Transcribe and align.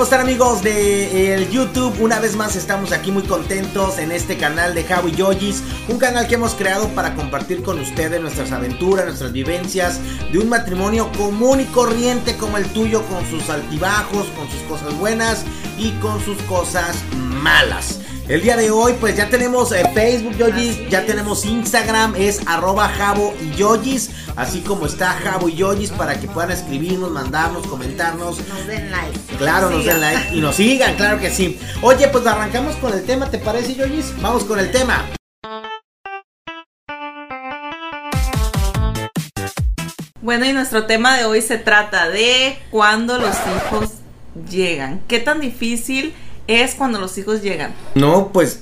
¿cómo 0.00 0.04
están 0.06 0.22
amigos 0.22 0.62
de 0.62 1.34
el 1.34 1.50
YouTube? 1.50 2.00
Una 2.00 2.20
vez 2.20 2.34
más 2.34 2.56
estamos 2.56 2.90
aquí 2.90 3.12
muy 3.12 3.22
contentos 3.24 3.98
en 3.98 4.12
este 4.12 4.38
canal 4.38 4.74
de 4.74 4.82
Javi 4.82 5.12
Yojis, 5.12 5.62
un 5.88 5.98
canal 5.98 6.26
que 6.26 6.36
hemos 6.36 6.54
creado 6.54 6.88
para 6.94 7.14
compartir 7.14 7.62
con 7.62 7.78
ustedes 7.78 8.18
nuestras 8.18 8.50
aventuras, 8.50 9.04
nuestras 9.04 9.30
vivencias 9.30 10.00
de 10.32 10.38
un 10.38 10.48
matrimonio 10.48 11.12
común 11.18 11.60
y 11.60 11.66
corriente 11.66 12.34
como 12.38 12.56
el 12.56 12.64
tuyo, 12.72 13.02
con 13.08 13.26
sus 13.26 13.50
altibajos, 13.50 14.26
con 14.28 14.50
sus 14.50 14.62
cosas 14.62 14.98
buenas 14.98 15.44
y 15.76 15.90
con 16.00 16.18
sus 16.24 16.38
cosas 16.44 16.96
malas. 17.42 17.98
El 18.30 18.42
día 18.42 18.56
de 18.56 18.70
hoy, 18.70 18.92
pues 19.00 19.16
ya 19.16 19.28
tenemos 19.28 19.72
eh, 19.72 19.82
Facebook 19.92 20.36
Yogis, 20.36 20.88
ya 20.88 21.04
tenemos 21.04 21.44
Instagram, 21.44 22.14
es 22.14 22.40
arroba 22.46 22.88
Jabo 22.88 23.34
y 23.42 23.56
Yogis, 23.56 24.08
así 24.36 24.60
como 24.60 24.86
está 24.86 25.14
Jabo 25.14 25.48
y 25.48 25.56
Yogis 25.56 25.90
para 25.90 26.20
que 26.20 26.28
puedan 26.28 26.52
escribirnos, 26.52 27.10
mandarnos, 27.10 27.66
comentarnos. 27.66 28.38
Nos 28.46 28.66
den 28.68 28.88
like. 28.92 29.18
Claro, 29.36 29.68
nos 29.68 29.84
den 29.84 30.00
like 30.00 30.32
y 30.32 30.40
nos 30.40 30.54
sigan, 30.54 30.94
claro 30.94 31.18
que 31.18 31.28
sí. 31.28 31.58
Oye, 31.82 32.06
pues 32.06 32.24
arrancamos 32.24 32.76
con 32.76 32.92
el 32.92 33.04
tema, 33.04 33.28
¿te 33.28 33.38
parece 33.38 33.74
Yogis? 33.74 34.14
Vamos 34.22 34.44
con 34.44 34.60
el 34.60 34.70
tema. 34.70 35.04
Bueno, 40.22 40.46
y 40.46 40.52
nuestro 40.52 40.86
tema 40.86 41.16
de 41.16 41.24
hoy 41.24 41.42
se 41.42 41.58
trata 41.58 42.08
de 42.08 42.56
cuando 42.70 43.18
los 43.18 43.34
hijos 43.34 43.90
llegan. 44.48 45.02
¿Qué 45.08 45.18
tan 45.18 45.40
difícil 45.40 46.06
es 46.06 46.29
cuando 46.76 46.98
los 46.98 47.16
hijos 47.18 47.42
llegan? 47.42 47.74
No, 47.94 48.30
pues, 48.32 48.60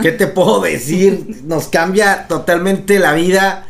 ¿qué 0.00 0.12
te 0.12 0.26
puedo 0.26 0.60
decir? 0.60 1.40
Nos 1.44 1.68
cambia 1.68 2.26
totalmente 2.28 2.98
la 2.98 3.14
vida. 3.14 3.66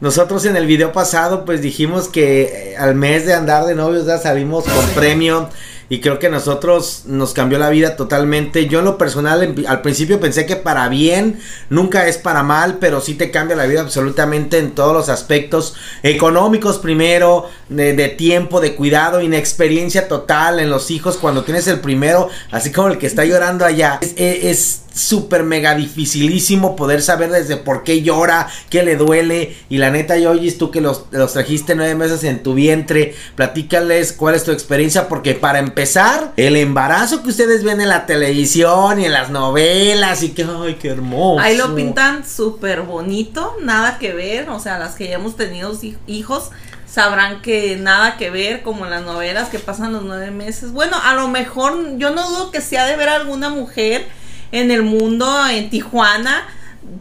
Nosotros 0.00 0.44
en 0.44 0.56
el 0.56 0.66
video 0.66 0.92
pasado, 0.92 1.44
pues 1.44 1.62
dijimos 1.62 2.08
que 2.08 2.42
eh, 2.72 2.76
al 2.76 2.94
mes 2.94 3.24
de 3.26 3.34
andar 3.34 3.64
de 3.64 3.74
novios 3.74 4.06
ya 4.06 4.18
salimos 4.18 4.64
con 4.64 4.86
premio. 4.90 5.48
Y 5.88 6.00
creo 6.00 6.18
que 6.18 6.28
nosotros 6.28 7.02
nos 7.06 7.32
cambió 7.32 7.58
la 7.58 7.70
vida 7.70 7.96
totalmente. 7.96 8.66
Yo 8.66 8.80
en 8.80 8.86
lo 8.86 8.98
personal 8.98 9.54
al 9.68 9.82
principio 9.82 10.18
pensé 10.18 10.46
que 10.46 10.56
para 10.56 10.88
bien, 10.88 11.38
nunca 11.70 12.08
es 12.08 12.18
para 12.18 12.42
mal, 12.42 12.78
pero 12.80 13.00
sí 13.00 13.14
te 13.14 13.30
cambia 13.30 13.56
la 13.56 13.66
vida 13.66 13.82
absolutamente 13.82 14.58
en 14.58 14.72
todos 14.72 14.92
los 14.92 15.08
aspectos 15.08 15.74
económicos 16.02 16.78
primero, 16.78 17.48
de, 17.68 17.92
de 17.92 18.08
tiempo, 18.08 18.60
de 18.60 18.74
cuidado, 18.74 19.20
inexperiencia 19.20 20.08
total 20.08 20.60
en 20.60 20.70
los 20.70 20.90
hijos 20.90 21.16
cuando 21.18 21.44
tienes 21.44 21.66
el 21.68 21.80
primero, 21.80 22.28
así 22.50 22.72
como 22.72 22.88
el 22.88 22.98
que 22.98 23.06
está 23.06 23.24
llorando 23.24 23.64
allá. 23.64 24.00
Es 24.16 24.56
es 24.56 24.85
súper 24.96 25.42
mega 25.42 25.74
dificilísimo 25.74 26.74
poder 26.76 27.02
saber 27.02 27.30
desde 27.30 27.56
por 27.56 27.84
qué 27.84 28.02
llora, 28.02 28.48
qué 28.70 28.82
le 28.82 28.96
duele. 28.96 29.56
Y 29.68 29.78
la 29.78 29.90
neta, 29.90 30.16
Yoyis, 30.16 30.58
tú 30.58 30.70
que 30.70 30.80
los, 30.80 31.04
los 31.10 31.32
trajiste 31.34 31.74
nueve 31.74 31.94
meses 31.94 32.24
en 32.24 32.42
tu 32.42 32.54
vientre, 32.54 33.14
platícales 33.34 34.12
cuál 34.12 34.34
es 34.34 34.44
tu 34.44 34.52
experiencia, 34.52 35.08
porque 35.08 35.34
para 35.34 35.58
empezar, 35.58 36.32
el 36.36 36.56
embarazo 36.56 37.22
que 37.22 37.28
ustedes 37.28 37.62
ven 37.62 37.80
en 37.80 37.88
la 37.88 38.06
televisión 38.06 39.00
y 39.00 39.04
en 39.04 39.12
las 39.12 39.30
novelas, 39.30 40.22
y 40.22 40.30
que, 40.30 40.44
ay, 40.44 40.76
qué 40.80 40.88
hermoso. 40.88 41.40
Ahí 41.40 41.56
lo 41.56 41.74
pintan 41.74 42.24
súper 42.26 42.82
bonito, 42.82 43.56
nada 43.62 43.98
que 43.98 44.12
ver. 44.12 44.48
O 44.50 44.58
sea, 44.60 44.78
las 44.78 44.94
que 44.94 45.08
ya 45.08 45.16
hemos 45.16 45.36
tenido 45.36 45.72
hij- 45.74 45.96
hijos 46.06 46.50
sabrán 46.90 47.42
que 47.42 47.76
nada 47.76 48.16
que 48.16 48.30
ver, 48.30 48.62
como 48.62 48.84
en 48.86 48.90
las 48.90 49.02
novelas 49.02 49.50
que 49.50 49.58
pasan 49.58 49.92
los 49.92 50.04
nueve 50.04 50.30
meses. 50.30 50.72
Bueno, 50.72 50.96
a 51.04 51.14
lo 51.14 51.28
mejor 51.28 51.98
yo 51.98 52.10
no 52.10 52.26
dudo 52.30 52.50
que 52.50 52.62
sea 52.62 52.86
de 52.86 52.96
ver 52.96 53.10
alguna 53.10 53.50
mujer 53.50 54.06
en 54.52 54.70
el 54.70 54.82
mundo, 54.82 55.46
en 55.48 55.70
Tijuana, 55.70 56.46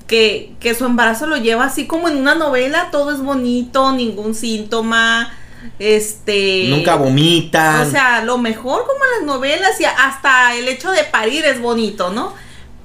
que, 0.07 0.53
que 0.59 0.73
su 0.75 0.85
embarazo 0.85 1.27
lo 1.27 1.37
lleva 1.37 1.65
así 1.65 1.85
como 1.87 2.07
en 2.09 2.17
una 2.17 2.35
novela, 2.35 2.89
todo 2.91 3.11
es 3.11 3.19
bonito, 3.21 3.91
ningún 3.91 4.35
síntoma. 4.35 5.31
Este. 5.79 6.67
Nunca 6.69 6.95
vomitan. 6.95 7.87
O 7.87 7.89
sea, 7.91 8.23
lo 8.23 8.37
mejor 8.37 8.85
como 8.85 8.99
en 9.03 9.11
las 9.17 9.35
novelas 9.35 9.79
y 9.79 9.85
hasta 9.85 10.55
el 10.55 10.67
hecho 10.67 10.91
de 10.91 11.03
parir 11.03 11.43
es 11.45 11.59
bonito, 11.59 12.11
¿no? 12.11 12.33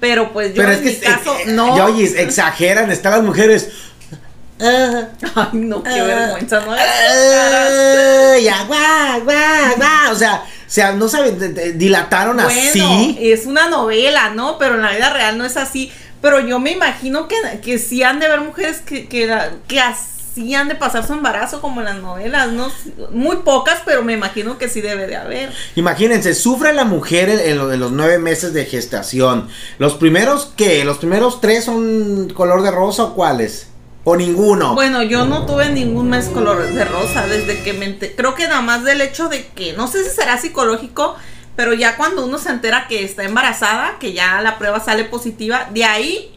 Pero 0.00 0.32
pues 0.32 0.54
yo 0.54 0.62
pero 0.62 0.72
en 0.72 0.88
es 0.88 0.98
que, 0.98 1.04
caso, 1.04 1.36
no. 1.48 1.88
Exageran, 1.98 2.90
están 2.90 3.12
las 3.12 3.22
mujeres. 3.22 3.70
Ay, 4.58 5.48
no, 5.52 5.82
qué 5.82 5.90
Ah. 5.90 6.04
vergüenza, 6.04 6.60
¿no? 6.60 6.72
ah, 6.72 8.36
ya, 8.42 8.64
guau, 8.64 9.20
guau, 9.24 9.76
guau. 9.76 10.12
O 10.12 10.14
sea, 10.14 10.42
sea, 10.72 10.92
no 10.92 11.08
de- 11.08 11.72
dilataron 11.72 12.36
Bueno, 12.36 12.48
así. 12.50 13.18
es 13.20 13.46
una 13.46 13.68
novela, 13.68 14.30
¿no? 14.30 14.58
Pero 14.58 14.74
en 14.76 14.82
la 14.82 14.92
vida 14.92 15.12
real 15.12 15.36
no 15.38 15.44
es 15.44 15.56
así. 15.56 15.92
Pero 16.22 16.38
yo 16.40 16.58
me 16.58 16.70
imagino 16.72 17.28
que, 17.28 17.36
que 17.62 17.78
sí 17.78 18.02
han 18.02 18.20
de 18.20 18.26
haber 18.26 18.40
mujeres 18.42 18.78
que, 18.84 19.08
que, 19.08 19.34
que 19.66 19.80
así 19.80 20.54
han 20.54 20.68
de 20.68 20.74
pasar 20.74 21.06
su 21.06 21.12
embarazo 21.14 21.60
como 21.60 21.80
en 21.80 21.86
las 21.86 21.96
novelas, 21.96 22.52
¿no? 22.52 22.70
Muy 23.10 23.36
pocas, 23.38 23.80
pero 23.84 24.02
me 24.04 24.12
imagino 24.12 24.58
que 24.58 24.68
sí 24.68 24.80
debe 24.80 25.06
de 25.06 25.16
haber. 25.16 25.50
Imagínense, 25.76 26.34
sufre 26.34 26.72
la 26.72 26.84
mujer 26.84 27.30
en, 27.30 27.40
en 27.40 27.58
lo 27.58 27.68
de 27.68 27.78
los 27.78 27.90
nueve 27.90 28.18
meses 28.18 28.52
de 28.52 28.64
gestación. 28.66 29.48
Los 29.78 29.94
primeros, 29.94 30.52
¿qué? 30.56 30.84
¿Los 30.84 30.98
primeros 30.98 31.40
tres 31.40 31.64
son 31.64 32.28
color 32.34 32.62
de 32.62 32.70
rosa 32.70 33.04
o 33.04 33.14
cuáles? 33.14 33.66
¿O 34.10 34.16
ninguno? 34.16 34.74
Bueno, 34.74 35.04
yo 35.04 35.24
no 35.24 35.46
tuve 35.46 35.68
ningún 35.68 36.10
mes 36.10 36.26
color 36.30 36.66
de 36.66 36.84
rosa 36.84 37.28
desde 37.28 37.62
que 37.62 37.74
me 37.74 37.96
Creo 37.96 38.34
que 38.34 38.48
nada 38.48 38.60
más 38.60 38.82
del 38.82 39.00
hecho 39.02 39.28
de 39.28 39.46
que, 39.46 39.72
no 39.74 39.86
sé 39.86 40.02
si 40.02 40.10
será 40.10 40.36
psicológico, 40.36 41.14
pero 41.54 41.74
ya 41.74 41.96
cuando 41.96 42.26
uno 42.26 42.36
se 42.38 42.50
entera 42.50 42.88
que 42.88 43.04
está 43.04 43.22
embarazada, 43.22 44.00
que 44.00 44.12
ya 44.12 44.40
la 44.40 44.58
prueba 44.58 44.80
sale 44.80 45.04
positiva, 45.04 45.68
de 45.72 45.84
ahí, 45.84 46.36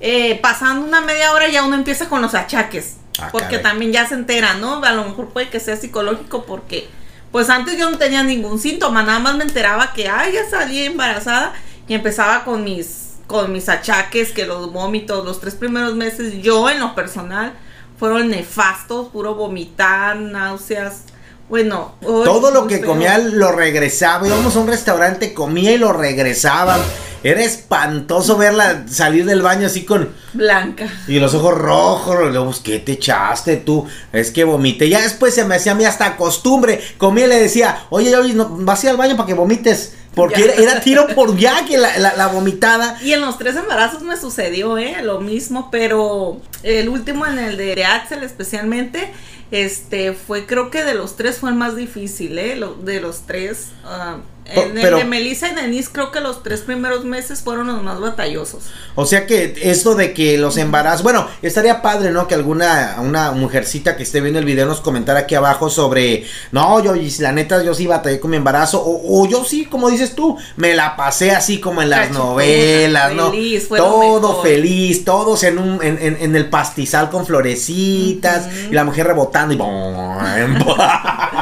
eh, 0.00 0.38
pasando 0.42 0.86
una 0.86 1.00
media 1.00 1.32
hora 1.32 1.48
ya 1.48 1.64
uno 1.64 1.76
empieza 1.76 2.10
con 2.10 2.20
los 2.20 2.34
achaques. 2.34 2.98
Ah, 3.18 3.30
porque 3.32 3.56
caray. 3.56 3.62
también 3.62 3.92
ya 3.92 4.06
se 4.06 4.16
entera, 4.16 4.52
¿no? 4.54 4.84
A 4.84 4.92
lo 4.92 5.04
mejor 5.04 5.30
puede 5.30 5.48
que 5.48 5.60
sea 5.60 5.76
psicológico 5.76 6.44
porque, 6.44 6.88
pues 7.32 7.48
antes 7.48 7.78
yo 7.78 7.90
no 7.90 7.96
tenía 7.96 8.22
ningún 8.22 8.58
síntoma, 8.58 9.02
nada 9.02 9.20
más 9.20 9.34
me 9.36 9.44
enteraba 9.44 9.94
que, 9.94 10.10
ay, 10.10 10.34
ya 10.34 10.50
salí 10.50 10.84
embarazada 10.84 11.54
y 11.88 11.94
empezaba 11.94 12.44
con 12.44 12.64
mis, 12.64 13.13
con 13.26 13.52
mis 13.52 13.68
achaques, 13.68 14.32
que 14.32 14.46
los 14.46 14.72
vómitos, 14.72 15.24
los 15.24 15.40
tres 15.40 15.54
primeros 15.54 15.94
meses, 15.94 16.42
yo 16.42 16.68
en 16.68 16.80
lo 16.80 16.94
personal, 16.94 17.52
fueron 17.98 18.28
nefastos, 18.28 19.08
puro 19.08 19.34
vomitar, 19.34 20.16
náuseas, 20.16 21.02
bueno. 21.48 21.94
uy, 22.02 22.24
Todo 22.24 22.50
lo 22.50 22.66
que 22.66 22.80
comía 22.80 23.18
lo 23.18 23.52
regresaba. 23.52 24.26
Íbamos 24.26 24.56
a 24.56 24.60
un 24.60 24.66
restaurante, 24.66 25.34
comía 25.34 25.72
y 25.72 25.78
lo 25.78 25.92
regresaba. 25.92 26.78
Era 27.22 27.42
espantoso 27.42 28.36
verla 28.36 28.84
salir 28.86 29.24
del 29.24 29.40
baño 29.40 29.66
así 29.66 29.84
con. 29.84 30.10
Blanca. 30.34 30.88
Y 31.06 31.18
los 31.20 31.32
ojos 31.34 31.54
rojos. 31.56 32.16
Y 32.20 32.30
luego, 32.30 32.46
pues, 32.46 32.60
¿qué 32.60 32.80
te 32.80 32.92
echaste 32.92 33.56
tú? 33.56 33.86
Es 34.12 34.30
que 34.30 34.44
vomité. 34.44 34.88
Ya 34.88 35.00
después 35.00 35.34
se 35.34 35.44
me 35.44 35.54
hacía 35.54 35.72
a 35.72 35.74
mí 35.74 35.84
hasta 35.84 36.16
costumbre. 36.16 36.82
Comía 36.98 37.26
y 37.26 37.28
le 37.28 37.40
decía, 37.40 37.86
oye, 37.90 38.14
oye, 38.14 38.34
no, 38.34 38.48
vas 38.50 38.82
a 38.82 38.86
ir 38.86 38.90
al 38.90 38.96
baño 38.96 39.16
para 39.16 39.26
que 39.26 39.34
vomites. 39.34 39.94
Porque 40.14 40.40
Ya. 40.40 40.52
era, 40.52 40.54
era 40.72 40.80
tiro 40.80 41.06
por 41.08 41.34
viaje 41.34 41.76
la, 41.76 41.98
la, 41.98 42.14
la 42.16 42.26
vomitada. 42.28 42.98
Y 43.02 43.12
en 43.12 43.20
los 43.20 43.36
tres 43.38 43.56
embarazos 43.56 44.02
me 44.02 44.16
sucedió, 44.16 44.78
¿eh? 44.78 44.96
Lo 45.02 45.20
mismo, 45.20 45.68
pero 45.70 46.40
el 46.62 46.88
último 46.88 47.26
en 47.26 47.38
el 47.38 47.56
de 47.56 47.84
Axel 47.84 48.22
especialmente, 48.22 49.10
este, 49.50 50.12
fue 50.12 50.46
creo 50.46 50.70
que 50.70 50.84
de 50.84 50.94
los 50.94 51.16
tres 51.16 51.38
fue 51.38 51.50
el 51.50 51.56
más 51.56 51.76
difícil, 51.76 52.38
¿eh? 52.38 52.56
Lo- 52.56 52.74
de 52.74 53.00
los 53.00 53.26
tres. 53.26 53.68
ah, 53.84 54.18
en 54.46 54.74
Pero- 54.74 54.98
el 54.98 55.04
de 55.04 55.08
Melissa 55.08 55.48
y 55.48 55.54
Denise 55.54 55.88
creo 55.92 56.10
que 56.12 56.20
los 56.20 56.42
tres 56.42 56.60
primeros 56.60 57.04
meses 57.04 57.40
fueron 57.42 57.66
los 57.68 57.82
más 57.82 57.98
batallosos. 58.00 58.64
O 58.94 59.06
sea 59.06 59.26
que 59.26 59.54
esto 59.62 59.94
de 59.94 60.12
que 60.12 60.36
los 60.38 60.56
embarazos, 60.56 61.02
bueno, 61.02 61.26
estaría 61.42 61.80
padre, 61.82 62.10
¿no? 62.10 62.28
Que 62.28 62.34
alguna 62.34 62.96
una 63.00 63.32
mujercita 63.32 63.96
que 63.96 64.02
esté 64.02 64.20
viendo 64.20 64.38
el 64.38 64.44
video 64.44 64.66
nos 64.66 64.80
comentara 64.80 65.20
aquí 65.20 65.34
abajo 65.34 65.70
sobre, 65.70 66.24
no, 66.52 66.82
yo 66.82 66.94
la 67.20 67.32
neta 67.32 67.62
yo 67.62 67.74
sí 67.74 67.86
batallé 67.86 68.20
con 68.20 68.30
mi 68.30 68.36
embarazo 68.36 68.80
o, 68.82 69.22
o 69.22 69.26
yo 69.28 69.44
sí, 69.44 69.64
como 69.66 69.88
dices 69.90 70.14
tú, 70.14 70.36
me 70.56 70.74
la 70.74 70.94
pasé 70.96 71.30
así 71.32 71.58
como 71.60 71.82
en 71.82 71.90
las 71.90 72.10
novelas, 72.10 73.14
¿no? 73.14 73.30
feliz, 73.30 73.66
fue 73.68 73.78
Todo 73.78 74.42
feliz, 74.42 75.04
todos 75.04 75.42
en 75.44 75.58
un 75.58 75.82
en, 75.82 75.98
en- 76.00 76.16
en 76.20 76.36
el 76.36 76.50
pastizal 76.50 77.10
con 77.10 77.24
florecitas 77.26 78.48
y 78.70 78.74
la 78.74 78.84
mujer 78.84 79.06
rebotando 79.06 79.54
y 79.54 79.56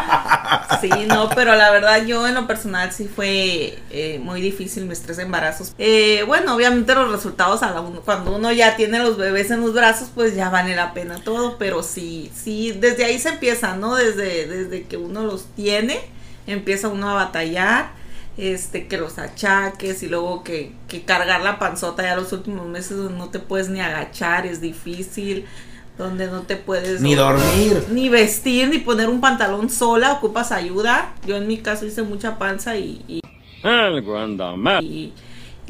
Sí, 0.82 1.06
no, 1.06 1.28
pero 1.30 1.54
la 1.54 1.70
verdad 1.70 2.04
yo 2.06 2.26
en 2.26 2.34
lo 2.34 2.48
personal 2.48 2.90
sí 2.92 3.06
fue 3.06 3.78
eh, 3.90 4.18
muy 4.20 4.40
difícil 4.40 4.84
mis 4.86 5.00
tres 5.00 5.20
embarazos. 5.20 5.74
Eh, 5.78 6.24
bueno, 6.26 6.56
obviamente 6.56 6.92
los 6.96 7.12
resultados 7.12 7.62
a 7.62 7.70
la 7.70 7.80
uno- 7.80 8.00
cuando 8.00 8.34
uno 8.34 8.50
ya 8.50 8.74
tiene 8.74 8.98
los 8.98 9.16
bebés 9.16 9.52
en 9.52 9.60
los 9.60 9.74
brazos, 9.74 10.10
pues 10.12 10.34
ya 10.34 10.50
vale 10.50 10.74
la 10.74 10.92
pena 10.92 11.22
todo, 11.22 11.56
pero 11.56 11.84
sí, 11.84 12.32
sí, 12.34 12.72
desde 12.72 13.04
ahí 13.04 13.20
se 13.20 13.28
empieza, 13.28 13.76
¿no? 13.76 13.94
Desde, 13.94 14.48
desde 14.48 14.82
que 14.84 14.96
uno 14.96 15.22
los 15.22 15.44
tiene, 15.54 16.00
empieza 16.48 16.88
uno 16.88 17.10
a 17.10 17.14
batallar, 17.14 17.92
este, 18.36 18.88
que 18.88 18.98
los 18.98 19.18
achaques 19.18 20.02
y 20.02 20.08
luego 20.08 20.42
que, 20.42 20.72
que 20.88 21.04
cargar 21.04 21.42
la 21.42 21.60
panzota 21.60 22.02
ya 22.02 22.16
los 22.16 22.32
últimos 22.32 22.66
meses 22.66 22.96
no 22.96 23.28
te 23.30 23.38
puedes 23.38 23.68
ni 23.68 23.80
agachar, 23.80 24.46
es 24.46 24.60
difícil, 24.60 25.46
donde 25.98 26.26
no 26.26 26.42
te 26.42 26.56
puedes 26.56 27.00
ni 27.00 27.14
dormir. 27.14 27.84
ni 27.90 28.08
vestir, 28.08 28.68
ni 28.68 28.78
poner 28.78 29.08
un 29.08 29.20
pantalón 29.20 29.70
sola, 29.70 30.12
ocupas 30.12 30.52
ayuda. 30.52 31.14
Yo 31.26 31.36
en 31.36 31.46
mi 31.46 31.58
caso 31.58 31.86
hice 31.86 32.02
mucha 32.02 32.38
panza 32.38 32.76
y, 32.76 33.02
y, 33.08 33.20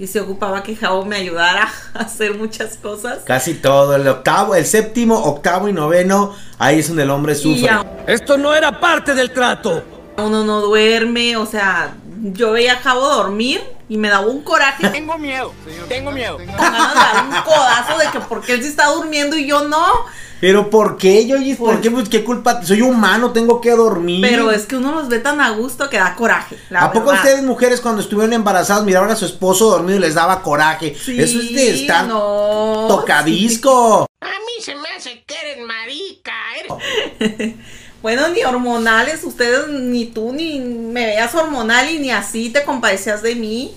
se 0.07 0.21
ocupaba 0.21 0.63
que 0.63 0.75
Javo 0.75 1.05
me 1.05 1.17
ayudara 1.17 1.69
a 1.95 2.01
hacer 2.01 2.37
muchas 2.37 2.77
cosas. 2.77 3.21
Casi 3.25 3.55
todo, 3.55 3.95
el 3.97 4.07
octavo, 4.09 4.55
el 4.55 4.65
séptimo, 4.65 5.17
octavo 5.17 5.69
y 5.69 5.73
noveno, 5.73 6.35
ahí 6.59 6.81
es 6.81 6.89
donde 6.89 7.03
el 7.05 7.11
hombre 7.11 7.35
sufre. 7.35 7.71
Esto 8.07 8.39
no 8.39 8.55
era 8.55 8.81
parte 8.81 9.15
del 9.15 9.33
trato. 9.33 9.83
uno 10.17 10.45
no 10.45 10.61
duerme, 10.61 11.37
o 11.37 11.47
sea, 11.47 11.95
yo 12.23 12.53
veía 12.53 12.75
a 12.75 12.77
Javo 12.77 13.09
dormir 13.09 13.61
y 13.93 13.99
me 13.99 14.09
daba 14.09 14.27
un 14.27 14.41
coraje. 14.41 14.89
Tengo 14.89 15.19
miedo, 15.19 15.53
tengo 15.87 16.13
miedo. 16.13 16.39
Con 16.39 16.47
ganas 16.47 16.95
de 16.95 16.99
dar 16.99 17.25
un 17.27 17.43
codazo 17.43 17.99
de 17.99 18.07
que 18.11 18.21
porque 18.21 18.55
él 18.55 18.63
sí 18.63 18.69
está 18.69 18.87
durmiendo 18.87 19.37
y 19.37 19.47
yo 19.47 19.69
no. 19.69 19.85
Pero 20.41 20.71
¿por 20.71 20.97
qué, 20.97 21.27
Yoyis? 21.27 21.59
¿Por 21.59 21.79
qué? 21.83 21.91
Pues, 21.91 22.09
¿Qué 22.09 22.25
culpa? 22.25 22.65
Soy 22.65 22.81
humano, 22.81 23.33
tengo 23.33 23.61
que 23.61 23.71
dormir. 23.73 24.23
Pero 24.27 24.51
es 24.51 24.65
que 24.65 24.77
uno 24.77 24.93
los 24.93 25.11
ve 25.11 25.19
tan 25.19 25.43
a 25.43 25.51
gusto 25.51 25.91
que 25.91 25.99
da 25.99 26.15
coraje. 26.15 26.57
la 26.71 26.85
¿A 26.85 26.93
poco 26.93 27.13
ustedes, 27.13 27.43
mujeres, 27.43 27.83
cuando 27.83 28.01
estuvieron 28.01 28.33
embarazadas, 28.33 28.83
miraban 28.85 29.11
a 29.11 29.17
su 29.17 29.27
esposo 29.27 29.69
dormido 29.69 29.99
y 29.99 30.01
les 30.01 30.15
daba 30.15 30.41
coraje? 30.41 30.97
Sí, 30.99 31.21
Eso 31.21 31.39
es 31.39 31.55
de 31.55 31.83
estar 31.83 32.07
no, 32.07 32.87
tocadisco. 32.89 34.07
A 34.23 34.27
mí 34.27 34.63
se 34.63 34.75
me 34.75 34.89
hace 34.97 35.23
que 35.27 35.35
eres 35.35 35.67
marica. 35.67 36.33
Eres... 37.21 37.55
Bueno, 38.03 38.29
ni 38.31 38.43
hormonales, 38.43 39.23
ustedes, 39.23 39.69
ni 39.69 40.07
tú, 40.07 40.33
ni 40.33 40.59
me 40.59 41.07
veías 41.07 41.33
hormonal 41.37 41.89
y 41.89 42.01
ni 42.01 42.11
así 42.11 42.51
te 42.51 42.65
compadecías 42.65 43.23
de 43.23 43.37
mí. 43.37 43.77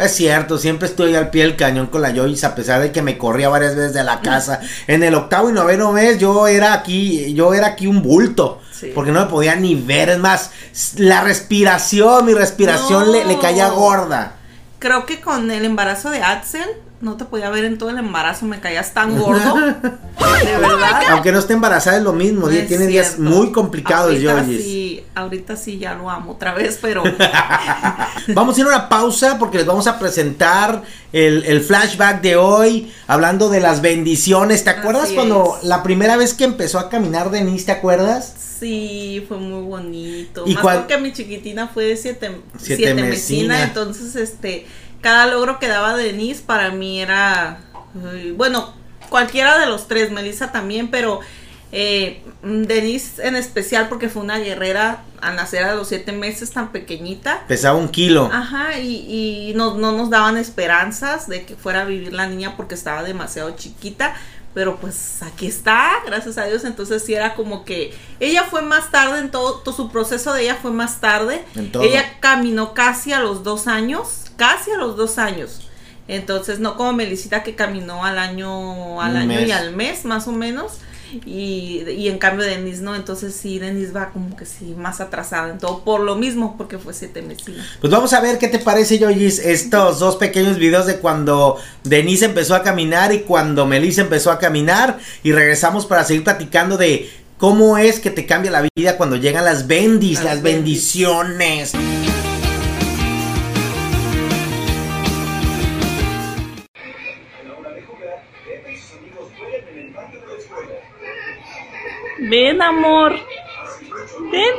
Es 0.00 0.12
cierto, 0.16 0.58
siempre 0.58 0.88
estoy 0.88 1.14
al 1.14 1.30
pie 1.30 1.42
del 1.42 1.56
cañón 1.56 1.86
con 1.88 2.02
la 2.02 2.12
Joyce, 2.14 2.46
a 2.46 2.54
pesar 2.54 2.80
de 2.80 2.90
que 2.92 3.02
me 3.02 3.18
corría 3.18 3.48
varias 3.48 3.76
veces 3.76 3.92
de 3.92 4.02
la 4.02 4.20
casa. 4.20 4.60
En 4.86 5.02
el 5.02 5.14
octavo 5.14 5.50
y 5.50 5.52
noveno 5.52 5.92
mes 5.92 6.18
yo 6.18 6.46
era 6.48 6.72
aquí, 6.72 7.34
yo 7.34 7.52
era 7.54 7.68
aquí 7.68 7.86
un 7.86 8.02
bulto. 8.02 8.60
Sí. 8.72 8.92
Porque 8.94 9.12
no 9.12 9.20
me 9.20 9.26
podía 9.26 9.56
ni 9.56 9.74
ver. 9.74 10.08
Es 10.08 10.18
más, 10.18 10.50
la 10.96 11.20
respiración, 11.22 12.24
mi 12.24 12.32
respiración 12.34 13.06
No. 13.06 13.12
le, 13.12 13.24
le 13.26 13.38
caía 13.38 13.68
gorda. 13.68 14.32
Creo 14.78 15.04
que 15.04 15.20
con 15.20 15.50
el 15.50 15.66
embarazo 15.66 16.08
de 16.08 16.22
Axel, 16.22 16.64
no 17.00 17.16
te 17.16 17.24
podía 17.24 17.48
ver 17.48 17.64
en 17.64 17.78
todo 17.78 17.90
el 17.90 17.98
embarazo, 17.98 18.44
me 18.46 18.60
caías 18.60 18.92
tan 18.92 19.18
gordo. 19.18 19.54
de 19.56 20.56
verdad. 20.58 21.02
Aunque 21.10 21.32
no 21.32 21.38
esté 21.38 21.54
embarazada 21.54 21.96
es 21.96 22.02
lo 22.02 22.12
mismo. 22.12 22.46
No 22.46 22.52
es 22.52 22.66
tiene 22.68 22.86
días 22.86 23.18
muy 23.18 23.52
complicados, 23.52 24.10
ahorita 24.10 24.44
sí, 24.44 25.04
ahorita 25.14 25.56
sí 25.56 25.78
ya 25.78 25.94
lo 25.94 26.10
amo 26.10 26.32
otra 26.32 26.52
vez, 26.54 26.78
pero 26.80 27.02
Vamos 28.34 28.56
a 28.56 28.60
ir 28.60 28.66
a 28.66 28.68
una 28.68 28.88
pausa 28.88 29.38
porque 29.38 29.58
les 29.58 29.66
vamos 29.66 29.86
a 29.86 29.98
presentar 29.98 30.82
el, 31.12 31.44
el 31.44 31.60
flashback 31.62 32.20
de 32.20 32.36
hoy, 32.36 32.92
hablando 33.06 33.48
de 33.48 33.60
las 33.60 33.80
bendiciones. 33.80 34.64
¿Te 34.64 34.70
acuerdas 34.70 35.04
Así 35.04 35.14
cuando 35.14 35.56
es. 35.60 35.64
la 35.66 35.82
primera 35.82 36.16
vez 36.16 36.34
que 36.34 36.44
empezó 36.44 36.78
a 36.78 36.88
caminar 36.90 37.30
Denise, 37.30 37.66
te 37.66 37.72
acuerdas? 37.72 38.34
sí, 38.60 39.24
fue 39.26 39.38
muy 39.38 39.62
bonito. 39.62 40.44
¿Y 40.46 40.52
Más 40.52 40.62
cuál- 40.62 40.78
porque 40.80 40.98
mi 40.98 41.14
chiquitina 41.14 41.68
fue 41.68 41.84
de 41.86 41.96
siete, 41.96 42.30
Siete 42.58 42.76
siete, 42.84 42.94
mesina. 42.94 43.08
mesina, 43.08 43.62
entonces 43.62 44.16
este, 44.16 44.66
cada 45.00 45.26
logro 45.26 45.58
que 45.58 45.68
daba 45.68 45.96
Denise 45.96 46.42
para 46.42 46.70
mí 46.70 47.00
era, 47.00 47.60
bueno, 48.36 48.74
cualquiera 49.08 49.58
de 49.58 49.66
los 49.66 49.88
tres, 49.88 50.10
Melissa 50.10 50.52
también, 50.52 50.90
pero 50.90 51.20
eh, 51.72 52.22
Denise 52.42 53.26
en 53.26 53.36
especial 53.36 53.88
porque 53.88 54.08
fue 54.08 54.22
una 54.22 54.38
guerrera 54.38 55.04
al 55.20 55.36
nacer 55.36 55.64
a 55.64 55.74
los 55.74 55.88
siete 55.88 56.12
meses 56.12 56.50
tan 56.50 56.72
pequeñita. 56.72 57.44
Pesaba 57.46 57.78
un 57.78 57.88
kilo. 57.88 58.30
Ajá, 58.32 58.78
y, 58.78 59.50
y 59.50 59.54
no, 59.54 59.76
no 59.76 59.92
nos 59.92 60.10
daban 60.10 60.36
esperanzas 60.36 61.28
de 61.28 61.44
que 61.44 61.56
fuera 61.56 61.82
a 61.82 61.84
vivir 61.84 62.12
la 62.12 62.26
niña 62.26 62.56
porque 62.56 62.74
estaba 62.74 63.02
demasiado 63.02 63.50
chiquita. 63.56 64.14
Pero 64.52 64.76
pues 64.80 65.22
aquí 65.22 65.46
está, 65.46 65.90
gracias 66.04 66.36
a 66.38 66.44
Dios. 66.46 66.64
Entonces 66.64 67.04
sí 67.04 67.14
era 67.14 67.34
como 67.34 67.64
que 67.64 67.94
ella 68.18 68.44
fue 68.44 68.62
más 68.62 68.90
tarde 68.90 69.20
en 69.20 69.30
todo, 69.30 69.60
todo 69.60 69.74
su 69.74 69.90
proceso 69.90 70.32
de 70.32 70.42
ella 70.42 70.56
fue 70.60 70.72
más 70.72 71.00
tarde. 71.00 71.44
En 71.54 71.70
todo. 71.70 71.84
Ella 71.84 72.18
caminó 72.20 72.74
casi 72.74 73.12
a 73.12 73.20
los 73.20 73.44
dos 73.44 73.68
años, 73.68 74.26
casi 74.36 74.72
a 74.72 74.76
los 74.76 74.96
dos 74.96 75.18
años. 75.18 75.60
Entonces 76.08 76.58
no 76.58 76.76
como 76.76 76.92
Melisita 76.92 77.44
que 77.44 77.54
caminó 77.54 78.04
al 78.04 78.18
año, 78.18 79.00
al 79.00 79.12
Un 79.12 79.16
año 79.18 79.38
mes. 79.40 79.48
y 79.48 79.52
al 79.52 79.72
mes 79.76 80.04
más 80.04 80.26
o 80.26 80.32
menos. 80.32 80.78
Y, 81.26 81.82
y 81.88 82.08
en 82.08 82.18
cambio 82.18 82.44
Denise 82.44 82.82
no, 82.82 82.94
entonces 82.94 83.34
sí, 83.34 83.58
Denise 83.58 83.92
va 83.92 84.10
como 84.10 84.36
que 84.36 84.46
sí, 84.46 84.74
más 84.76 85.00
atrasada 85.00 85.50
en 85.50 85.58
todo, 85.58 85.82
por 85.84 86.00
lo 86.00 86.16
mismo, 86.16 86.56
porque 86.56 86.78
fue 86.78 86.94
siete 86.94 87.22
meses. 87.22 87.56
Pues 87.80 87.92
vamos 87.92 88.12
a 88.12 88.20
ver 88.20 88.38
qué 88.38 88.48
te 88.48 88.58
parece, 88.58 88.98
Yoyis, 88.98 89.38
estos 89.38 89.98
dos 89.98 90.16
pequeños 90.16 90.58
videos 90.58 90.86
de 90.86 90.98
cuando 90.98 91.56
Denise 91.84 92.26
empezó 92.26 92.54
a 92.54 92.62
caminar 92.62 93.12
y 93.12 93.20
cuando 93.20 93.66
Melissa 93.66 94.02
empezó 94.02 94.30
a 94.30 94.38
caminar. 94.38 94.98
Y 95.22 95.32
regresamos 95.32 95.86
para 95.86 96.04
seguir 96.04 96.24
platicando 96.24 96.76
de 96.76 97.10
cómo 97.38 97.78
es 97.78 98.00
que 98.00 98.10
te 98.10 98.26
cambia 98.26 98.50
la 98.50 98.66
vida 98.76 98.96
cuando 98.96 99.16
llegan 99.16 99.44
las 99.44 99.66
bendis, 99.66 100.22
Las 100.22 100.24
las, 100.24 100.42
bendis. 100.42 100.96
Ven, 112.30 112.62
amor. 112.62 113.10
Ven. 114.30 114.54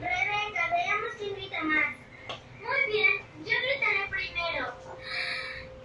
Rebeca, 0.00 0.62
veamos 0.70 1.12
quién 1.18 1.34
grita 1.34 1.62
más. 1.62 1.94
Muy 2.58 2.80
bien, 2.90 3.12
yo 3.44 3.52
gritaré 3.64 4.08
primero. 4.08 4.72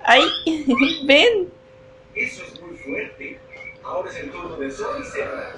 Ay, 0.05 0.23
ven. 1.05 1.51
Eso 2.15 2.43
es 2.45 2.61
muy 2.61 2.77
fuerte. 2.77 3.39
Ahora 3.83 4.09
es 4.09 4.15
el 4.19 4.31
turno 4.31 4.55
de 4.55 4.71
Sol 4.71 5.01
y 5.01 5.05
Zelda. 5.05 5.53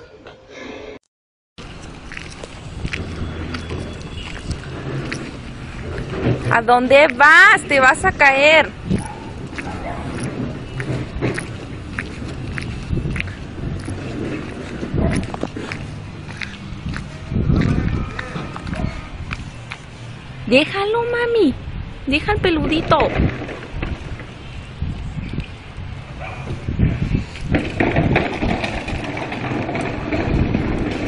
¿A 6.52 6.62
dónde 6.64 7.10
vas? 7.16 7.62
Te 7.68 7.80
vas 7.80 8.04
a 8.04 8.12
caer. 8.12 8.72
Déjalo, 20.54 21.04
mami. 21.06 21.52
Deja 22.06 22.34
el 22.34 22.40
peludito. 22.40 23.00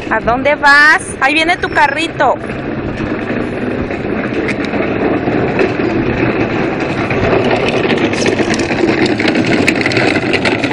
¿A 0.09 0.19
dónde 0.21 0.55
vas? 0.55 1.15
Ahí 1.21 1.35
viene 1.35 1.57
tu 1.57 1.69
carrito. 1.69 2.33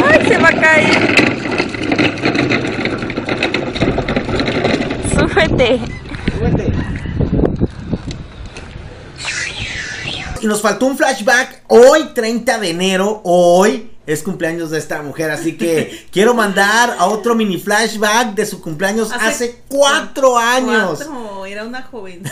¡Ay, 0.02 0.26
se 0.26 0.38
va 0.38 0.48
a 0.48 0.52
caer! 0.52 0.96
Súbete. 5.10 6.11
Y 10.42 10.46
nos 10.48 10.60
faltó 10.60 10.86
un 10.86 10.96
flashback 10.96 11.62
hoy, 11.68 12.10
30 12.14 12.58
de 12.58 12.70
enero, 12.70 13.20
hoy. 13.22 13.92
Es 14.04 14.24
cumpleaños 14.24 14.70
de 14.70 14.78
esta 14.78 15.00
mujer, 15.00 15.30
así 15.30 15.56
que 15.56 16.06
quiero 16.10 16.34
mandar 16.34 16.96
a 16.98 17.06
otro 17.06 17.36
mini 17.36 17.58
flashback 17.58 18.34
de 18.34 18.44
su 18.44 18.60
cumpleaños 18.60 19.12
hace, 19.12 19.62
cuatro 19.68 20.36
años. 20.36 21.04
Cuatro, 21.04 21.46
era 21.46 21.64
una 21.64 21.82
joven. 21.90 22.24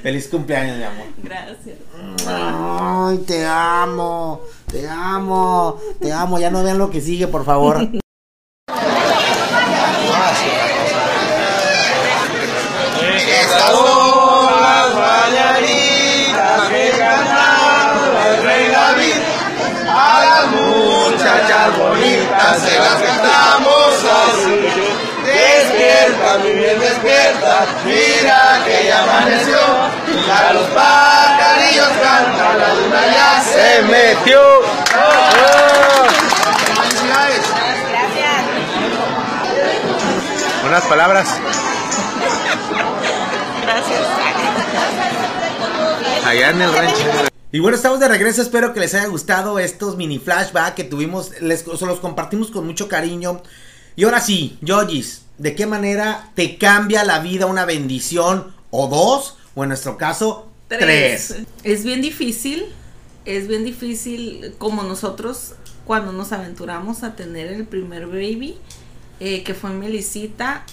Feliz 0.00 0.28
cumpleaños, 0.28 0.76
mi 0.76 0.84
amor. 0.84 1.06
Gracias. 1.24 1.76
Ay, 2.24 3.18
te 3.26 3.44
amo, 3.44 4.42
te 4.70 4.88
amo, 4.88 5.80
te 5.98 6.12
amo. 6.12 6.38
Ya 6.38 6.52
no 6.52 6.62
vean 6.62 6.78
lo 6.78 6.88
que 6.88 7.00
sigue, 7.00 7.26
por 7.26 7.44
favor. 7.44 7.88
se 34.16 34.30
metió. 34.30 34.40
¡Felicidades! 36.74 37.42
Unas 40.66 40.84
palabras. 40.84 41.28
Allá 46.24 46.50
en 46.50 46.60
el 46.60 46.72
rancho. 46.72 47.04
Y 47.52 47.60
bueno, 47.60 47.76
estamos 47.76 48.00
de 48.00 48.08
regreso. 48.08 48.42
Espero 48.42 48.74
que 48.74 48.80
les 48.80 48.94
haya 48.94 49.06
gustado 49.06 49.58
estos 49.58 49.96
mini 49.96 50.18
flashback 50.18 50.74
que 50.74 50.84
tuvimos. 50.84 51.40
Les 51.40 51.60
se 51.60 51.86
los 51.86 52.00
compartimos 52.00 52.50
con 52.50 52.66
mucho 52.66 52.88
cariño. 52.88 53.42
Y 53.94 54.04
ahora 54.04 54.20
sí, 54.20 54.58
Yogis, 54.60 55.22
¿de 55.38 55.54
qué 55.54 55.66
manera 55.66 56.30
te 56.34 56.58
cambia 56.58 57.04
la 57.04 57.20
vida 57.20 57.46
una 57.46 57.64
bendición 57.64 58.54
o 58.70 58.88
dos? 58.88 59.38
O 59.54 59.62
en 59.62 59.68
nuestro 59.68 59.96
caso, 59.96 60.50
tres. 60.68 61.36
Es 61.62 61.84
bien 61.84 62.02
difícil, 62.02 62.66
es 63.26 63.48
bien 63.48 63.64
difícil 63.64 64.54
como 64.58 64.84
nosotros 64.84 65.54
cuando 65.84 66.12
nos 66.12 66.32
aventuramos 66.32 67.02
a 67.02 67.16
tener 67.16 67.48
el 67.48 67.66
primer 67.66 68.06
baby, 68.06 68.56
eh, 69.20 69.42
que 69.42 69.54
fue 69.54 69.70
Melisita. 69.70 70.64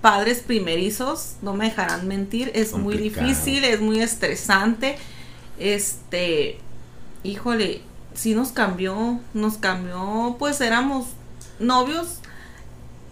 padres 0.00 0.40
primerizos, 0.40 1.36
no 1.42 1.54
me 1.54 1.66
dejarán 1.66 2.08
mentir, 2.08 2.50
es 2.54 2.72
muy 2.72 2.96
difícil, 2.96 3.62
es 3.62 3.80
muy 3.80 4.00
estresante. 4.00 4.96
Este, 5.60 6.58
híjole, 7.22 7.82
sí 8.12 8.34
nos 8.34 8.50
cambió, 8.50 9.20
nos 9.32 9.58
cambió, 9.58 10.34
pues 10.40 10.60
éramos 10.60 11.06
novios, 11.60 12.18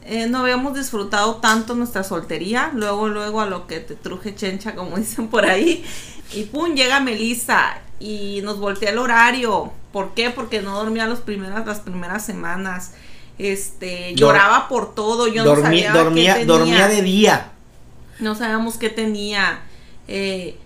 eh, 0.05 0.27
no 0.27 0.39
habíamos 0.39 0.75
disfrutado 0.75 1.37
tanto 1.37 1.77
nuestra 1.77 2.03
soltería, 2.03 2.73
luego, 2.75 3.09
luego 3.09 3.41
a 3.41 3.47
lo 3.47 3.69
que 3.69 3.79
te 3.79 3.95
truje 3.95 4.35
chencha, 4.35 4.75
como 4.75 4.97
dicen 4.97 5.29
por 5.29 5.45
ahí, 5.45 5.85
y 6.35 6.43
pum, 6.45 6.75
llega 6.75 6.99
Melissa 6.99 7.83
y 8.01 8.41
nos 8.43 8.59
voltea 8.59 8.91
el 8.91 8.99
horario. 8.99 9.73
¿Por 9.93 10.15
qué? 10.15 10.31
Porque 10.31 10.63
no 10.63 10.75
dormía 10.77 11.07
los 11.07 11.21
primeras, 11.21 11.65
las 11.67 11.81
primeras 11.81 12.25
semanas. 12.25 12.93
Este, 13.39 14.11
Dor- 14.11 14.17
lloraba 14.17 14.69
por 14.69 14.95
todo, 14.95 15.27
yo 15.29 15.45
no 15.45 15.61
sabía 15.61 15.93
dormía, 15.93 16.35
qué 16.35 16.41
tenía. 16.41 16.59
dormía 16.59 16.89
de 16.89 17.03
día. 17.03 17.53
No 18.19 18.35
sabíamos 18.35 18.77
qué 18.77 18.91
tenía. 18.91 19.61
Eh, 20.09 20.57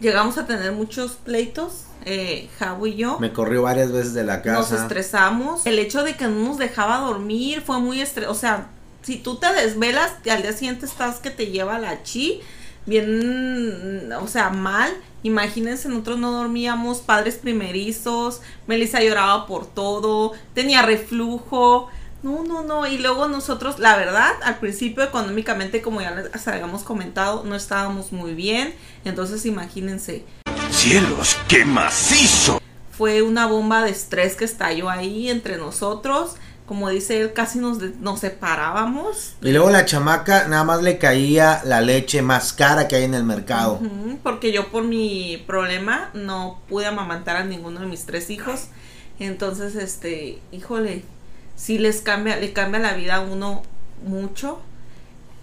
llegamos 0.00 0.38
a 0.38 0.46
tener 0.46 0.72
muchos 0.72 1.12
pleitos, 1.12 1.84
eh, 2.04 2.48
Javo 2.58 2.86
y 2.86 2.96
yo. 2.96 3.18
Me 3.18 3.32
corrió 3.32 3.62
varias 3.62 3.90
veces 3.92 4.14
de 4.14 4.24
la 4.24 4.36
Nos 4.36 4.44
casa. 4.44 4.76
estresamos. 4.82 5.66
El 5.66 5.78
hecho 5.78 6.02
de 6.04 6.14
que 6.16 6.24
no 6.28 6.48
nos 6.48 6.58
dejaba 6.58 6.98
dormir 6.98 7.62
fue 7.66 7.80
muy 7.80 8.00
estres... 8.00 8.28
O 8.28 8.34
sea, 8.34 8.68
si 9.02 9.16
tú 9.16 9.36
te 9.36 9.52
desvelas 9.52 10.12
al 10.30 10.42
día 10.42 10.52
siguiente 10.52 10.86
estás 10.86 11.18
que 11.18 11.30
te 11.30 11.46
lleva 11.46 11.78
la 11.78 12.02
chi, 12.02 12.40
bien, 12.86 14.12
o 14.20 14.28
sea, 14.28 14.50
mal. 14.50 14.92
Imagínense, 15.22 15.88
nosotros 15.88 16.18
no 16.18 16.30
dormíamos, 16.30 16.98
padres 16.98 17.36
primerizos, 17.36 18.42
Melissa 18.66 19.02
lloraba 19.02 19.46
por 19.46 19.66
todo, 19.66 20.32
tenía 20.54 20.82
reflujo. 20.82 21.88
No, 22.22 22.44
no, 22.44 22.62
no. 22.62 22.86
Y 22.86 22.98
luego 22.98 23.28
nosotros, 23.28 23.78
la 23.78 23.96
verdad, 23.96 24.32
al 24.42 24.58
principio 24.58 25.02
económicamente, 25.04 25.82
como 25.82 26.00
ya 26.00 26.12
les 26.12 26.48
habíamos 26.48 26.82
comentado, 26.82 27.44
no 27.44 27.54
estábamos 27.54 28.12
muy 28.12 28.34
bien. 28.34 28.74
Entonces, 29.04 29.44
imagínense, 29.46 30.24
¡Cielos, 30.70 31.36
qué 31.48 31.64
macizo! 31.64 32.60
fue 32.96 33.20
una 33.20 33.46
bomba 33.46 33.84
de 33.84 33.90
estrés 33.90 34.36
que 34.36 34.46
estalló 34.46 34.88
ahí 34.88 35.28
entre 35.28 35.58
nosotros. 35.58 36.36
Como 36.66 36.90
dice 36.90 37.20
él, 37.20 37.32
casi 37.32 37.60
nos, 37.60 37.78
nos 38.00 38.20
separábamos. 38.20 39.36
Y 39.40 39.52
luego 39.52 39.70
la 39.70 39.84
chamaca 39.84 40.48
nada 40.48 40.64
más 40.64 40.82
le 40.82 40.98
caía 40.98 41.62
la 41.64 41.80
leche 41.80 42.22
más 42.22 42.52
cara 42.52 42.88
que 42.88 42.96
hay 42.96 43.04
en 43.04 43.14
el 43.14 43.22
mercado. 43.22 43.80
Porque 44.24 44.50
yo 44.52 44.68
por 44.72 44.82
mi 44.82 45.44
problema 45.46 46.10
no 46.12 46.60
pude 46.68 46.86
amamantar 46.86 47.36
a 47.36 47.44
ninguno 47.44 47.80
de 47.80 47.86
mis 47.86 48.04
tres 48.04 48.30
hijos. 48.30 48.64
Entonces, 49.20 49.76
este, 49.76 50.40
híjole, 50.50 51.04
sí 51.54 51.78
les 51.78 52.00
cambia, 52.00 52.36
le 52.36 52.52
cambia 52.52 52.80
la 52.80 52.94
vida 52.94 53.16
a 53.16 53.20
uno 53.20 53.62
mucho. 54.04 54.60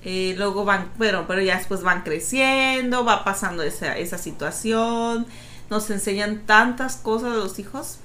Eh, 0.03 0.35
luego 0.37 0.65
van, 0.65 0.91
pero, 0.99 1.25
pero 1.27 1.41
ya 1.41 1.57
después 1.57 1.81
van 1.81 2.03
creciendo, 2.03 3.05
va 3.05 3.23
pasando 3.23 3.63
esa, 3.63 3.97
esa 3.97 4.17
situación. 4.17 5.25
Nos 5.69 5.89
enseñan 5.89 6.41
tantas 6.45 6.97
cosas 6.97 7.31
a 7.31 7.35
los 7.35 7.57
hijos. 7.59 7.99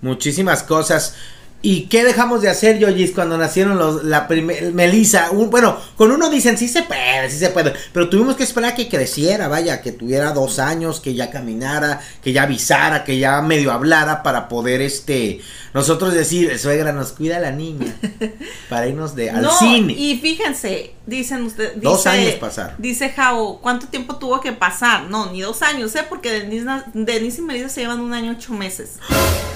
Muchísimas 0.00 0.64
cosas. 0.64 1.14
¿Y 1.64 1.82
qué 1.82 2.02
dejamos 2.02 2.42
de 2.42 2.48
hacer, 2.48 2.78
Yoyis, 2.80 3.12
cuando 3.12 3.38
nacieron 3.38 3.78
los, 3.78 4.02
la 4.02 4.26
primer, 4.26 4.72
Melissa? 4.72 5.30
Un- 5.30 5.48
bueno, 5.48 5.76
con 5.96 6.10
uno 6.10 6.28
dicen, 6.28 6.58
sí 6.58 6.66
se 6.66 6.82
puede, 6.82 7.30
sí 7.30 7.38
se 7.38 7.50
puede, 7.50 7.72
pero 7.92 8.08
tuvimos 8.08 8.34
que 8.34 8.42
esperar 8.42 8.72
a 8.72 8.74
que 8.74 8.88
creciera, 8.88 9.46
vaya, 9.46 9.80
que 9.80 9.92
tuviera 9.92 10.32
dos 10.32 10.58
años, 10.58 10.98
que 11.00 11.14
ya 11.14 11.30
caminara, 11.30 12.00
que 12.20 12.32
ya 12.32 12.42
avisara, 12.42 13.04
que 13.04 13.16
ya 13.18 13.40
medio 13.42 13.70
hablara 13.70 14.24
para 14.24 14.48
poder, 14.48 14.82
este, 14.82 15.40
nosotros 15.72 16.12
decir, 16.12 16.58
suegra, 16.58 16.92
nos 16.92 17.12
cuida 17.12 17.38
la 17.38 17.52
niña, 17.52 17.94
para 18.68 18.88
irnos 18.88 19.14
de, 19.14 19.30
al 19.30 19.42
no, 19.42 19.56
cine. 19.56 19.92
y 19.92 20.18
fíjense, 20.18 20.94
dicen 21.06 21.42
ustedes. 21.44 21.80
Dos 21.80 22.06
años 22.06 22.34
pasaron. 22.34 22.74
Dice 22.78 23.10
Jao, 23.10 23.58
¿cuánto 23.60 23.88
tiempo 23.88 24.16
tuvo 24.16 24.40
que 24.40 24.52
pasar? 24.52 25.04
No, 25.10 25.30
ni 25.32 25.40
dos 25.40 25.62
años, 25.62 25.94
¿eh? 25.96 26.04
Porque 26.08 26.30
Denise, 26.30 26.66
Denise 26.94 27.40
y 27.40 27.44
Melissa 27.44 27.68
se 27.68 27.80
llevan 27.80 28.00
un 28.00 28.12
año 28.12 28.32
ocho 28.32 28.52
meses. 28.52 28.98